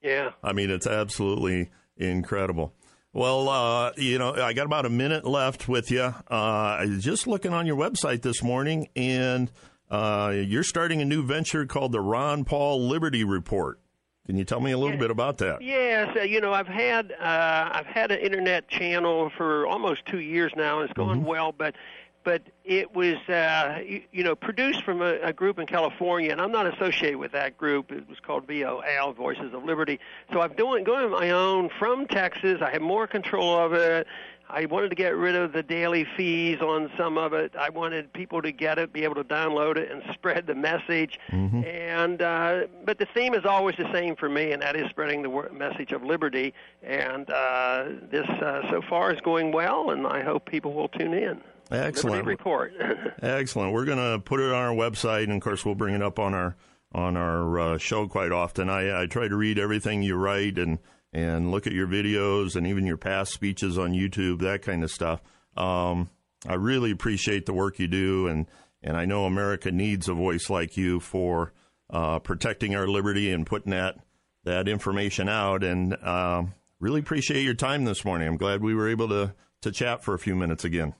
Yeah. 0.00 0.30
I 0.40 0.52
mean, 0.52 0.70
it's 0.70 0.86
absolutely 0.86 1.70
incredible. 1.96 2.72
Well, 3.12 3.48
uh, 3.48 3.92
you 3.96 4.18
know, 4.18 4.34
I 4.34 4.52
got 4.52 4.66
about 4.66 4.86
a 4.86 4.90
minute 4.90 5.26
left 5.26 5.68
with 5.68 5.90
you. 5.90 6.02
Uh, 6.02 6.14
I 6.30 6.86
was 6.86 7.02
just 7.02 7.26
looking 7.26 7.52
on 7.52 7.66
your 7.66 7.76
website 7.76 8.22
this 8.22 8.40
morning, 8.42 8.88
and 8.94 9.50
uh, 9.90 10.32
you're 10.34 10.62
starting 10.62 11.00
a 11.00 11.04
new 11.04 11.22
venture 11.22 11.66
called 11.66 11.92
the 11.92 12.00
Ron 12.00 12.44
Paul 12.44 12.88
Liberty 12.88 13.24
Report. 13.24 13.78
Can 14.26 14.36
you 14.36 14.44
tell 14.44 14.58
me 14.58 14.72
a 14.72 14.78
little 14.78 14.98
bit 14.98 15.12
about 15.12 15.38
that? 15.38 15.62
Yes, 15.62 16.16
uh, 16.16 16.22
you 16.22 16.40
know 16.40 16.52
I've 16.52 16.66
had 16.66 17.12
uh, 17.12 17.70
I've 17.72 17.86
had 17.86 18.10
an 18.10 18.18
internet 18.18 18.66
channel 18.68 19.30
for 19.36 19.66
almost 19.68 20.04
two 20.06 20.18
years 20.18 20.52
now, 20.56 20.80
and 20.80 20.90
it's 20.90 20.96
going 20.96 21.22
well. 21.24 21.52
But 21.52 21.76
but 22.24 22.42
it 22.64 22.92
was 22.92 23.16
uh, 23.28 23.78
you, 23.86 24.02
you 24.10 24.24
know 24.24 24.34
produced 24.34 24.82
from 24.82 25.00
a, 25.00 25.20
a 25.20 25.32
group 25.32 25.60
in 25.60 25.66
California, 25.66 26.32
and 26.32 26.40
I'm 26.40 26.50
not 26.50 26.66
associated 26.66 27.18
with 27.18 27.30
that 27.32 27.56
group. 27.56 27.92
It 27.92 28.08
was 28.08 28.18
called 28.18 28.48
VOL, 28.48 29.12
Voices 29.12 29.54
of 29.54 29.62
Liberty. 29.62 30.00
So 30.32 30.40
I'm 30.40 30.54
doing 30.54 30.82
going 30.82 31.04
on 31.04 31.12
my 31.12 31.30
own 31.30 31.70
from 31.78 32.08
Texas. 32.08 32.60
I 32.60 32.72
have 32.72 32.82
more 32.82 33.06
control 33.06 33.56
of 33.56 33.74
it. 33.74 34.08
I 34.48 34.66
wanted 34.66 34.90
to 34.90 34.94
get 34.94 35.16
rid 35.16 35.34
of 35.34 35.52
the 35.52 35.62
daily 35.62 36.06
fees 36.16 36.60
on 36.60 36.90
some 36.96 37.18
of 37.18 37.32
it. 37.32 37.54
I 37.58 37.68
wanted 37.70 38.12
people 38.12 38.40
to 38.42 38.52
get 38.52 38.78
it, 38.78 38.92
be 38.92 39.04
able 39.04 39.16
to 39.16 39.24
download 39.24 39.76
it, 39.76 39.90
and 39.90 40.02
spread 40.14 40.46
the 40.46 40.54
message. 40.54 41.18
And 41.64 42.22
uh, 42.22 42.66
but 42.84 42.98
the 42.98 43.06
theme 43.14 43.34
is 43.34 43.44
always 43.44 43.76
the 43.76 43.90
same 43.92 44.14
for 44.16 44.28
me, 44.28 44.52
and 44.52 44.62
that 44.62 44.76
is 44.76 44.88
spreading 44.90 45.22
the 45.22 45.48
message 45.52 45.92
of 45.92 46.02
liberty. 46.02 46.54
And 46.82 47.28
uh, 47.30 47.84
this 48.10 48.28
uh, 48.28 48.62
so 48.70 48.82
far 48.88 49.12
is 49.12 49.20
going 49.20 49.52
well, 49.52 49.90
and 49.90 50.06
I 50.06 50.22
hope 50.22 50.46
people 50.46 50.72
will 50.72 50.88
tune 50.88 51.14
in. 51.14 51.40
Excellent. 51.70 52.18
Liberty 52.18 52.28
Report. 52.28 52.72
Excellent. 53.22 53.72
We're 53.72 53.84
going 53.84 53.98
to 53.98 54.20
put 54.20 54.38
it 54.40 54.52
on 54.52 54.54
our 54.54 54.74
website, 54.74 55.24
and 55.24 55.32
of 55.32 55.40
course, 55.40 55.64
we'll 55.64 55.74
bring 55.74 55.94
it 55.94 56.02
up 56.02 56.18
on 56.18 56.34
our 56.34 56.56
on 56.94 57.16
our 57.16 57.58
uh, 57.58 57.78
show 57.78 58.06
quite 58.06 58.32
often. 58.32 58.70
I, 58.70 59.02
I 59.02 59.06
try 59.06 59.28
to 59.28 59.36
read 59.36 59.58
everything 59.58 60.02
you 60.02 60.14
write 60.14 60.56
and 60.56 60.78
and 61.12 61.50
look 61.50 61.66
at 61.66 61.72
your 61.72 61.86
videos 61.86 62.56
and 62.56 62.66
even 62.66 62.86
your 62.86 62.96
past 62.96 63.32
speeches 63.32 63.78
on 63.78 63.92
YouTube, 63.92 64.40
that 64.40 64.62
kind 64.62 64.84
of 64.84 64.90
stuff. 64.90 65.22
Um, 65.56 66.10
I 66.46 66.54
really 66.54 66.90
appreciate 66.90 67.46
the 67.46 67.54
work 67.54 67.78
you 67.78 67.88
do, 67.88 68.28
and 68.28 68.46
and 68.82 68.96
I 68.96 69.04
know 69.04 69.24
America 69.24 69.70
needs 69.72 70.08
a 70.08 70.14
voice 70.14 70.48
like 70.50 70.76
you 70.76 71.00
for 71.00 71.52
uh, 71.90 72.18
protecting 72.18 72.76
our 72.76 72.86
liberty 72.86 73.32
and 73.32 73.46
putting 73.46 73.72
that 73.72 73.98
that 74.44 74.68
information 74.68 75.28
out. 75.28 75.64
And 75.64 75.96
um 76.04 76.54
really 76.80 77.00
appreciate 77.00 77.42
your 77.42 77.54
time 77.54 77.84
this 77.84 78.04
morning. 78.04 78.28
I'm 78.28 78.36
glad 78.36 78.62
we 78.62 78.74
were 78.74 78.88
able 78.88 79.08
to 79.08 79.34
to 79.62 79.72
chat 79.72 80.04
for 80.04 80.14
a 80.14 80.18
few 80.18 80.36
minutes 80.36 80.64
again. 80.64 80.94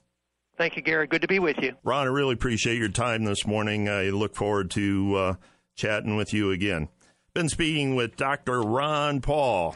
Thank 0.57 0.75
you, 0.75 0.81
Gary. 0.81 1.05
Good 1.05 1.21
to 1.21 1.27
be 1.27 1.39
with 1.39 1.57
you. 1.61 1.73
Ron, 1.83 2.07
I 2.07 2.09
really 2.09 2.33
appreciate 2.33 2.79
your 2.79 2.89
time 2.89 3.25
this 3.25 3.45
morning. 3.45 3.87
I 3.87 4.09
look 4.09 4.35
forward 4.35 4.71
to 4.71 5.15
uh, 5.15 5.33
chatting 5.75 6.15
with 6.15 6.33
you 6.33 6.51
again. 6.51 6.89
Been 7.35 7.47
speaking 7.47 7.95
with 7.95 8.17
Dr. 8.17 8.61
Ron 8.61 9.21
Paul. 9.21 9.75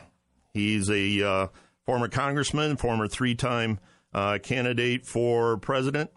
He's 0.54 0.90
a 0.90 1.28
uh, 1.28 1.48
former 1.86 2.08
congressman, 2.08 2.78
former 2.78 3.08
three 3.08 3.36
time 3.36 3.80
uh, 4.14 4.40
candidate 4.42 5.06
for 5.06 5.58
president. 5.58 6.12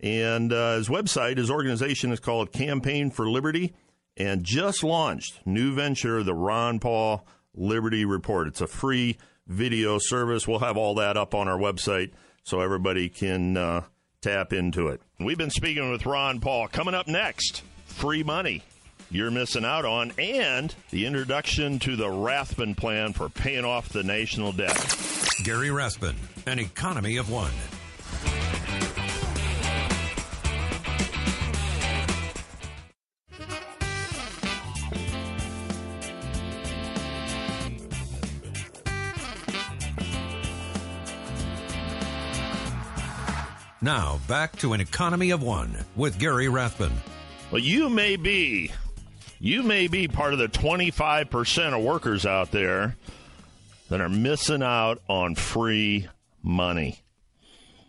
And 0.00 0.52
uh, 0.52 0.76
his 0.76 0.88
website, 0.88 1.38
his 1.38 1.50
organization 1.50 2.12
is 2.12 2.20
called 2.20 2.52
Campaign 2.52 3.10
for 3.10 3.28
Liberty 3.28 3.74
and 4.16 4.44
just 4.44 4.84
launched 4.84 5.40
new 5.44 5.74
venture, 5.74 6.22
the 6.22 6.34
Ron 6.34 6.78
Paul 6.78 7.26
Liberty 7.54 8.04
Report. 8.04 8.48
It's 8.48 8.60
a 8.60 8.66
free 8.66 9.16
video 9.46 9.98
service. 9.98 10.46
We'll 10.46 10.60
have 10.60 10.76
all 10.76 10.94
that 10.96 11.16
up 11.16 11.34
on 11.34 11.48
our 11.48 11.58
website 11.58 12.12
so 12.44 12.60
everybody 12.60 13.08
can 13.08 13.56
uh, 13.56 13.82
tap 14.20 14.52
into 14.52 14.88
it. 14.88 15.00
We've 15.18 15.38
been 15.38 15.50
speaking 15.50 15.90
with 15.90 16.06
Ron 16.06 16.40
Paul. 16.40 16.68
Coming 16.68 16.94
up 16.94 17.08
next, 17.08 17.62
free 17.86 18.22
money 18.22 18.62
you're 19.10 19.30
missing 19.30 19.64
out 19.64 19.84
on, 19.84 20.12
and 20.18 20.74
the 20.90 21.06
introduction 21.06 21.78
to 21.80 21.96
the 21.96 22.10
Rathbun 22.10 22.74
plan 22.74 23.12
for 23.12 23.28
paying 23.28 23.64
off 23.64 23.88
the 23.88 24.02
national 24.02 24.52
debt. 24.52 24.76
Gary 25.44 25.70
Rathbun, 25.70 26.16
an 26.46 26.58
economy 26.58 27.16
of 27.16 27.30
one. 27.30 27.52
Now, 43.80 44.18
back 44.26 44.56
to 44.56 44.72
an 44.72 44.80
economy 44.80 45.30
of 45.30 45.42
one 45.42 45.74
with 45.96 46.18
Gary 46.18 46.48
Rathbun. 46.48 46.92
Well, 47.50 47.62
you 47.62 47.88
may 47.88 48.16
be, 48.16 48.70
you 49.38 49.62
may 49.62 49.86
be 49.86 50.08
part 50.08 50.32
of 50.32 50.38
the 50.38 50.48
25% 50.48 51.78
of 51.78 51.82
workers 51.84 52.26
out 52.26 52.50
there 52.50 52.96
that 53.88 54.00
are 54.00 54.08
missing 54.08 54.62
out 54.62 55.00
on 55.08 55.34
free 55.34 56.08
money. 56.42 57.00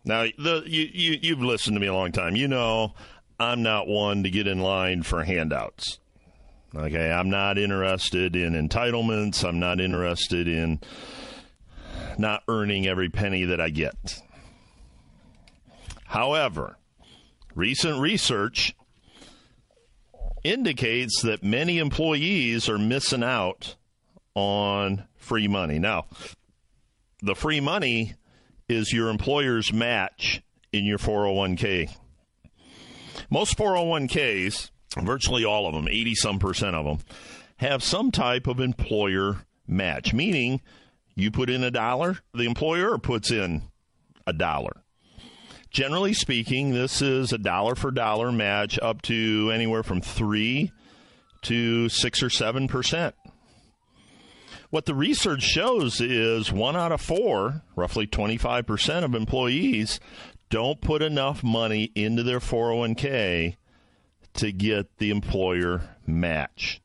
Now, 0.06 0.24
the, 0.38 0.64
you, 0.66 0.90
you, 0.92 1.20
you've 1.22 1.42
listened 1.42 1.76
to 1.76 1.80
me 1.80 1.88
a 1.88 1.94
long 1.94 2.12
time. 2.12 2.36
You 2.36 2.48
know 2.48 2.94
I'm 3.40 3.64
not 3.64 3.88
one 3.88 4.24
to 4.24 4.30
get 4.30 4.48
in 4.48 4.60
line 4.60 5.04
for 5.04 5.24
handouts. 5.24 6.00
Okay, 6.76 7.12
I'm 7.12 7.30
not 7.30 7.58
interested 7.58 8.36
in 8.36 8.54
entitlements. 8.54 9.48
I'm 9.48 9.60
not 9.60 9.80
interested 9.80 10.48
in 10.48 10.80
not 12.18 12.44
earning 12.48 12.86
every 12.86 13.10
penny 13.10 13.46
that 13.46 13.60
I 13.60 13.70
get. 13.70 14.22
However, 16.06 16.78
recent 17.56 18.00
research 18.00 18.76
indicates 20.44 21.22
that 21.22 21.44
many 21.44 21.80
employees 21.80 22.70
are 22.70 22.78
missing 22.78 23.24
out 23.24 23.76
on 24.36 25.06
free 25.18 25.48
money. 25.48 25.80
Now, 25.80 26.06
the 27.22 27.36
free 27.36 27.60
money 27.60 28.16
is 28.68 28.94
your 28.94 29.10
employer's 29.10 29.74
match 29.74 30.42
in 30.72 30.86
your 30.86 30.98
401k. 30.98 31.90
Most 33.30 33.58
401ks, 33.58 34.72
virtually 34.98 35.44
all 35.44 35.68
of 35.68 35.74
them, 35.74 35.88
80 35.88 36.16
some 36.16 36.40
percent 36.40 36.76
of 36.76 36.86
them, 36.86 37.00
have 37.58 37.84
some 37.84 38.12
type 38.12 38.48
of 38.48 38.60
employer 38.60 39.46
match, 39.68 40.14
meaning 40.14 40.62
you 41.16 41.32
put 41.32 41.50
in 41.50 41.64
a 41.64 41.72
dollar, 41.72 42.20
the 42.34 42.46
employer 42.46 42.98
puts 42.98 43.32
in 43.32 43.64
a 44.26 44.34
dollar. 44.34 44.84
Generally 45.72 46.14
speaking, 46.14 46.72
this 46.72 47.02
is 47.02 47.32
a 47.32 47.38
dollar 47.38 47.76
for 47.76 47.92
dollar 47.92 48.32
match 48.32 48.80
up 48.82 49.02
to 49.04 49.52
anywhere 49.54 49.84
from 49.84 50.02
3 50.02 50.72
to 51.44 51.90
6 51.90 52.24
or 52.24 52.30
7%. 52.30 53.14
What 54.72 54.86
the 54.86 54.96
research 54.96 55.44
shows 55.44 56.02
is 56.02 56.52
one 56.52 56.76
out 56.76 56.92
of 56.92 57.02
four, 57.02 57.64
roughly 57.76 58.08
25% 58.08 59.04
of 59.04 59.16
employees, 59.16 60.00
don't 60.50 60.82
put 60.82 61.02
enough 61.02 61.44
money 61.44 61.92
into 61.96 62.24
their 62.24 62.40
401k 62.40 63.56
to 64.36 64.52
get 64.52 64.98
the 64.98 65.12
employer 65.12 65.98
match. 66.06 66.82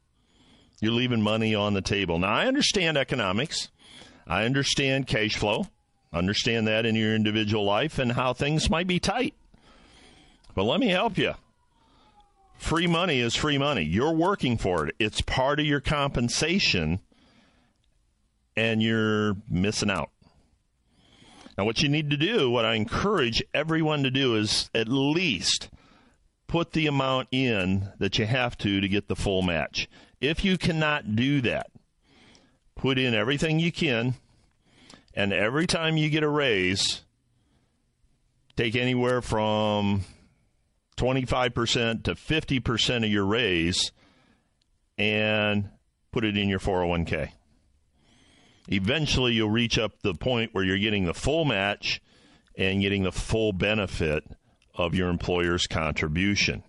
You're 0.80 0.92
leaving 0.92 1.22
money 1.22 1.54
on 1.54 1.72
the 1.72 1.82
table. 1.82 2.18
Now, 2.18 2.34
I 2.34 2.46
understand 2.46 2.98
economics, 2.98 3.70
I 4.26 4.44
understand 4.44 5.06
cash 5.06 5.36
flow 5.36 5.66
understand 6.14 6.66
that 6.68 6.86
in 6.86 6.94
your 6.94 7.14
individual 7.14 7.64
life 7.64 7.98
and 7.98 8.12
how 8.12 8.32
things 8.32 8.70
might 8.70 8.86
be 8.86 8.98
tight. 8.98 9.34
But 10.54 10.64
let 10.64 10.80
me 10.80 10.88
help 10.88 11.18
you. 11.18 11.34
Free 12.56 12.86
money 12.86 13.20
is 13.20 13.34
free 13.34 13.58
money. 13.58 13.82
You're 13.82 14.14
working 14.14 14.56
for 14.56 14.86
it, 14.86 14.94
it's 14.98 15.20
part 15.20 15.60
of 15.60 15.66
your 15.66 15.80
compensation, 15.80 17.00
and 18.56 18.82
you're 18.82 19.36
missing 19.50 19.90
out. 19.90 20.10
Now, 21.58 21.64
what 21.64 21.82
you 21.82 21.88
need 21.88 22.10
to 22.10 22.16
do, 22.16 22.50
what 22.50 22.64
I 22.64 22.74
encourage 22.74 23.42
everyone 23.52 24.02
to 24.02 24.10
do, 24.10 24.34
is 24.34 24.70
at 24.74 24.88
least 24.88 25.70
put 26.46 26.72
the 26.72 26.86
amount 26.86 27.28
in 27.30 27.92
that 27.98 28.18
you 28.18 28.26
have 28.26 28.56
to 28.58 28.80
to 28.80 28.88
get 28.88 29.08
the 29.08 29.16
full 29.16 29.42
match. 29.42 29.88
If 30.20 30.44
you 30.44 30.58
cannot 30.58 31.16
do 31.16 31.40
that, 31.42 31.70
put 32.76 32.98
in 32.98 33.14
everything 33.14 33.60
you 33.60 33.70
can 33.70 34.14
and 35.14 35.32
every 35.32 35.66
time 35.66 35.96
you 35.96 36.10
get 36.10 36.22
a 36.22 36.28
raise, 36.28 37.02
take 38.56 38.76
anywhere 38.76 39.22
from 39.22 40.04
25% 40.96 42.04
to 42.04 42.14
50% 42.14 43.04
of 43.04 43.10
your 43.10 43.24
raise 43.24 43.92
and 44.98 45.70
put 46.12 46.24
it 46.24 46.36
in 46.36 46.48
your 46.48 46.60
401k. 46.60 47.30
Eventually, 48.68 49.34
you'll 49.34 49.50
reach 49.50 49.78
up 49.78 50.00
the 50.00 50.14
point 50.14 50.54
where 50.54 50.64
you're 50.64 50.78
getting 50.78 51.04
the 51.04 51.14
full 51.14 51.44
match 51.44 52.00
and 52.56 52.80
getting 52.80 53.02
the 53.02 53.12
full 53.12 53.52
benefit 53.52 54.24
of 54.74 54.94
your 54.94 55.08
employer's 55.10 55.66
contribution. 55.66 56.62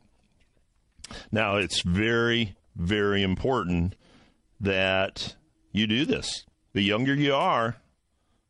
Now, 1.31 1.57
it's 1.57 1.81
very, 1.81 2.55
very 2.75 3.23
important 3.23 3.95
that 4.59 5.35
you 5.71 5.87
do 5.87 6.05
this. 6.05 6.45
The 6.73 6.81
younger 6.81 7.13
you 7.13 7.33
are, 7.33 7.77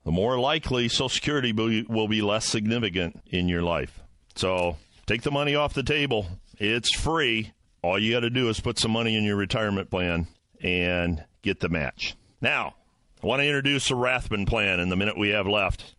the 0.05 0.11
more 0.11 0.39
likely 0.39 0.87
Social 0.87 1.09
Security 1.09 1.51
will 1.51 2.07
be 2.07 2.21
less 2.21 2.45
significant 2.45 3.21
in 3.27 3.49
your 3.49 3.63
life. 3.63 3.99
So 4.35 4.77
take 5.07 5.23
the 5.23 5.31
money 5.31 5.55
off 5.55 5.73
the 5.73 5.83
table. 5.83 6.27
It's 6.57 6.95
free. 6.95 7.51
All 7.81 7.99
you 7.99 8.13
got 8.13 8.21
to 8.21 8.29
do 8.29 8.47
is 8.47 8.59
put 8.59 8.79
some 8.79 8.91
money 8.91 9.17
in 9.17 9.23
your 9.23 9.35
retirement 9.35 9.89
plan 9.89 10.27
and 10.61 11.23
get 11.41 11.59
the 11.59 11.69
match. 11.69 12.15
Now, 12.39 12.75
I 13.23 13.27
want 13.27 13.41
to 13.41 13.47
introduce 13.47 13.89
a 13.89 13.95
Rathbun 13.95 14.45
plan 14.45 14.79
in 14.79 14.89
the 14.89 14.95
minute 14.95 15.17
we 15.17 15.29
have 15.29 15.47
left. 15.47 15.95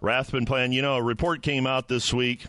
Rathbun 0.00 0.44
plan, 0.44 0.72
you 0.72 0.82
know, 0.82 0.96
a 0.96 1.02
report 1.02 1.42
came 1.42 1.66
out 1.66 1.88
this 1.88 2.12
week 2.12 2.46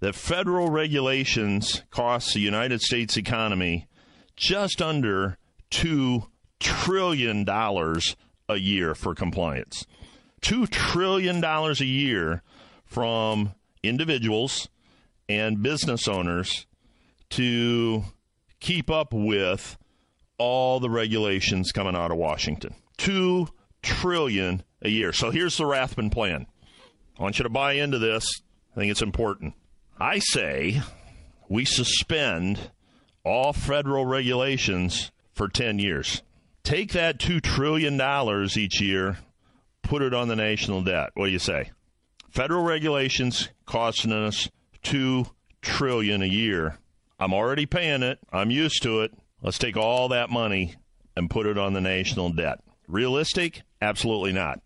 that 0.00 0.14
federal 0.14 0.68
regulations 0.68 1.82
cost 1.90 2.34
the 2.34 2.40
United 2.40 2.82
States 2.82 3.16
economy 3.16 3.86
just 4.36 4.82
under 4.82 5.38
$2 5.70 6.26
trillion 6.60 7.48
a 7.48 8.56
year 8.56 8.94
for 8.94 9.14
compliance. 9.14 9.86
$2 10.46 10.70
trillion 10.70 11.42
a 11.44 11.72
year 11.84 12.40
from 12.84 13.52
individuals 13.82 14.68
and 15.28 15.60
business 15.60 16.06
owners 16.06 16.66
to 17.30 18.04
keep 18.60 18.88
up 18.88 19.12
with 19.12 19.76
all 20.38 20.78
the 20.78 20.88
regulations 20.88 21.72
coming 21.72 21.96
out 21.96 22.12
of 22.12 22.16
Washington. 22.16 22.76
2 22.98 23.48
trillion 23.82 24.62
a 24.82 24.88
year. 24.88 25.12
So 25.12 25.32
here's 25.32 25.56
the 25.56 25.66
Rathbun 25.66 26.10
plan. 26.10 26.46
I 27.18 27.22
want 27.24 27.40
you 27.40 27.42
to 27.42 27.48
buy 27.48 27.72
into 27.72 27.98
this. 27.98 28.24
I 28.70 28.78
think 28.78 28.92
it's 28.92 29.02
important. 29.02 29.54
I 29.98 30.20
say 30.20 30.80
we 31.48 31.64
suspend 31.64 32.70
all 33.24 33.52
federal 33.52 34.06
regulations 34.06 35.10
for 35.32 35.48
10 35.48 35.80
years. 35.80 36.22
Take 36.62 36.92
that 36.92 37.18
$2 37.18 37.42
trillion 37.42 38.00
each 38.56 38.80
year 38.80 39.18
put 39.86 40.02
it 40.02 40.14
on 40.14 40.28
the 40.28 40.36
national 40.36 40.82
debt. 40.82 41.10
What 41.14 41.26
do 41.26 41.32
you 41.32 41.38
say? 41.38 41.70
Federal 42.30 42.62
regulations 42.62 43.48
costing 43.64 44.12
us 44.12 44.50
two 44.82 45.26
trillion 45.62 46.22
a 46.22 46.26
year. 46.26 46.78
I'm 47.18 47.32
already 47.32 47.66
paying 47.66 48.02
it. 48.02 48.18
I'm 48.32 48.50
used 48.50 48.82
to 48.82 49.00
it. 49.00 49.12
Let's 49.42 49.58
take 49.58 49.76
all 49.76 50.08
that 50.08 50.28
money 50.30 50.74
and 51.16 51.30
put 51.30 51.46
it 51.46 51.56
on 51.56 51.72
the 51.72 51.80
national 51.80 52.30
debt. 52.30 52.58
Realistic? 52.88 53.62
Absolutely 53.80 54.32
not. 54.32 54.60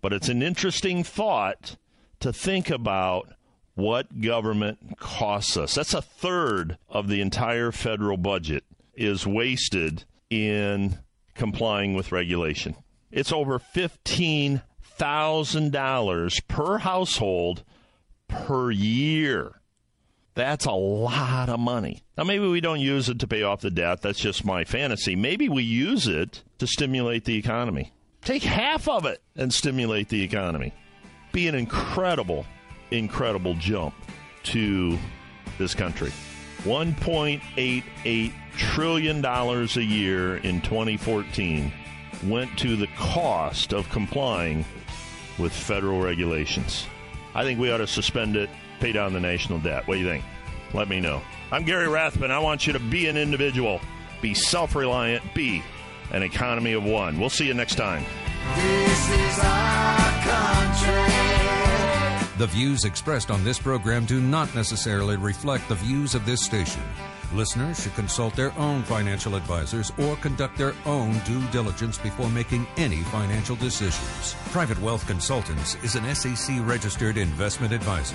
But 0.00 0.12
it's 0.12 0.28
an 0.28 0.42
interesting 0.42 1.04
thought 1.04 1.76
to 2.20 2.32
think 2.32 2.70
about 2.70 3.28
what 3.74 4.20
government 4.20 4.98
costs 4.98 5.56
us. 5.56 5.74
That's 5.74 5.94
a 5.94 6.02
third 6.02 6.78
of 6.88 7.08
the 7.08 7.20
entire 7.20 7.72
federal 7.72 8.16
budget 8.16 8.64
is 8.94 9.26
wasted 9.26 10.04
in 10.30 10.98
complying 11.34 11.94
with 11.94 12.12
regulation. 12.12 12.76
It's 13.10 13.32
over 13.32 13.58
$15,000 13.58 16.48
per 16.48 16.78
household 16.78 17.64
per 18.28 18.70
year. 18.70 19.60
That's 20.34 20.64
a 20.64 20.72
lot 20.72 21.48
of 21.48 21.60
money. 21.60 22.02
Now, 22.18 22.24
maybe 22.24 22.48
we 22.48 22.60
don't 22.60 22.80
use 22.80 23.08
it 23.08 23.20
to 23.20 23.28
pay 23.28 23.44
off 23.44 23.60
the 23.60 23.70
debt. 23.70 24.02
That's 24.02 24.18
just 24.18 24.44
my 24.44 24.64
fantasy. 24.64 25.14
Maybe 25.14 25.48
we 25.48 25.62
use 25.62 26.08
it 26.08 26.42
to 26.58 26.66
stimulate 26.66 27.24
the 27.24 27.36
economy. 27.36 27.92
Take 28.22 28.42
half 28.42 28.88
of 28.88 29.06
it 29.06 29.22
and 29.36 29.52
stimulate 29.52 30.08
the 30.08 30.22
economy. 30.22 30.74
Be 31.32 31.46
an 31.46 31.54
incredible, 31.54 32.46
incredible 32.90 33.54
jump 33.54 33.94
to 34.44 34.98
this 35.58 35.74
country. 35.74 36.12
$1.88 36.62 38.32
trillion 38.56 39.24
a 39.24 39.80
year 39.80 40.36
in 40.38 40.60
2014 40.62 41.72
went 42.28 42.58
to 42.58 42.76
the 42.76 42.88
cost 42.98 43.72
of 43.72 43.88
complying 43.90 44.64
with 45.38 45.52
federal 45.52 46.00
regulations. 46.00 46.86
I 47.34 47.42
think 47.42 47.58
we 47.58 47.70
ought 47.70 47.78
to 47.78 47.86
suspend 47.86 48.36
it, 48.36 48.50
pay 48.80 48.92
down 48.92 49.12
the 49.12 49.20
national 49.20 49.58
debt. 49.58 49.86
What 49.86 49.94
do 49.94 50.00
you 50.00 50.06
think? 50.06 50.24
Let 50.72 50.88
me 50.88 51.00
know. 51.00 51.22
I'm 51.52 51.64
Gary 51.64 51.88
Rathbun. 51.88 52.30
I 52.30 52.38
want 52.38 52.66
you 52.66 52.72
to 52.72 52.80
be 52.80 53.06
an 53.06 53.16
individual, 53.16 53.80
be 54.20 54.34
self 54.34 54.74
reliant, 54.74 55.22
be 55.34 55.62
an 56.10 56.22
economy 56.22 56.72
of 56.72 56.84
one. 56.84 57.18
We'll 57.18 57.30
see 57.30 57.46
you 57.46 57.54
next 57.54 57.76
time. 57.76 58.04
The 62.36 62.46
views 62.48 62.84
expressed 62.84 63.30
on 63.30 63.44
this 63.44 63.58
program 63.58 64.04
do 64.04 64.20
not 64.20 64.52
necessarily 64.54 65.16
reflect 65.16 65.68
the 65.68 65.76
views 65.76 66.14
of 66.14 66.26
this 66.26 66.44
station. 66.44 66.82
Listeners 67.34 67.82
should 67.82 67.94
consult 67.94 68.36
their 68.36 68.56
own 68.56 68.84
financial 68.84 69.34
advisors 69.34 69.90
or 69.98 70.14
conduct 70.16 70.56
their 70.56 70.72
own 70.86 71.18
due 71.20 71.44
diligence 71.48 71.98
before 71.98 72.30
making 72.30 72.64
any 72.76 73.02
financial 73.04 73.56
decisions. 73.56 74.36
Private 74.52 74.80
Wealth 74.80 75.04
Consultants 75.08 75.76
is 75.82 75.96
an 75.96 76.14
SEC 76.14 76.60
registered 76.60 77.16
investment 77.16 77.72
advisor. 77.72 78.14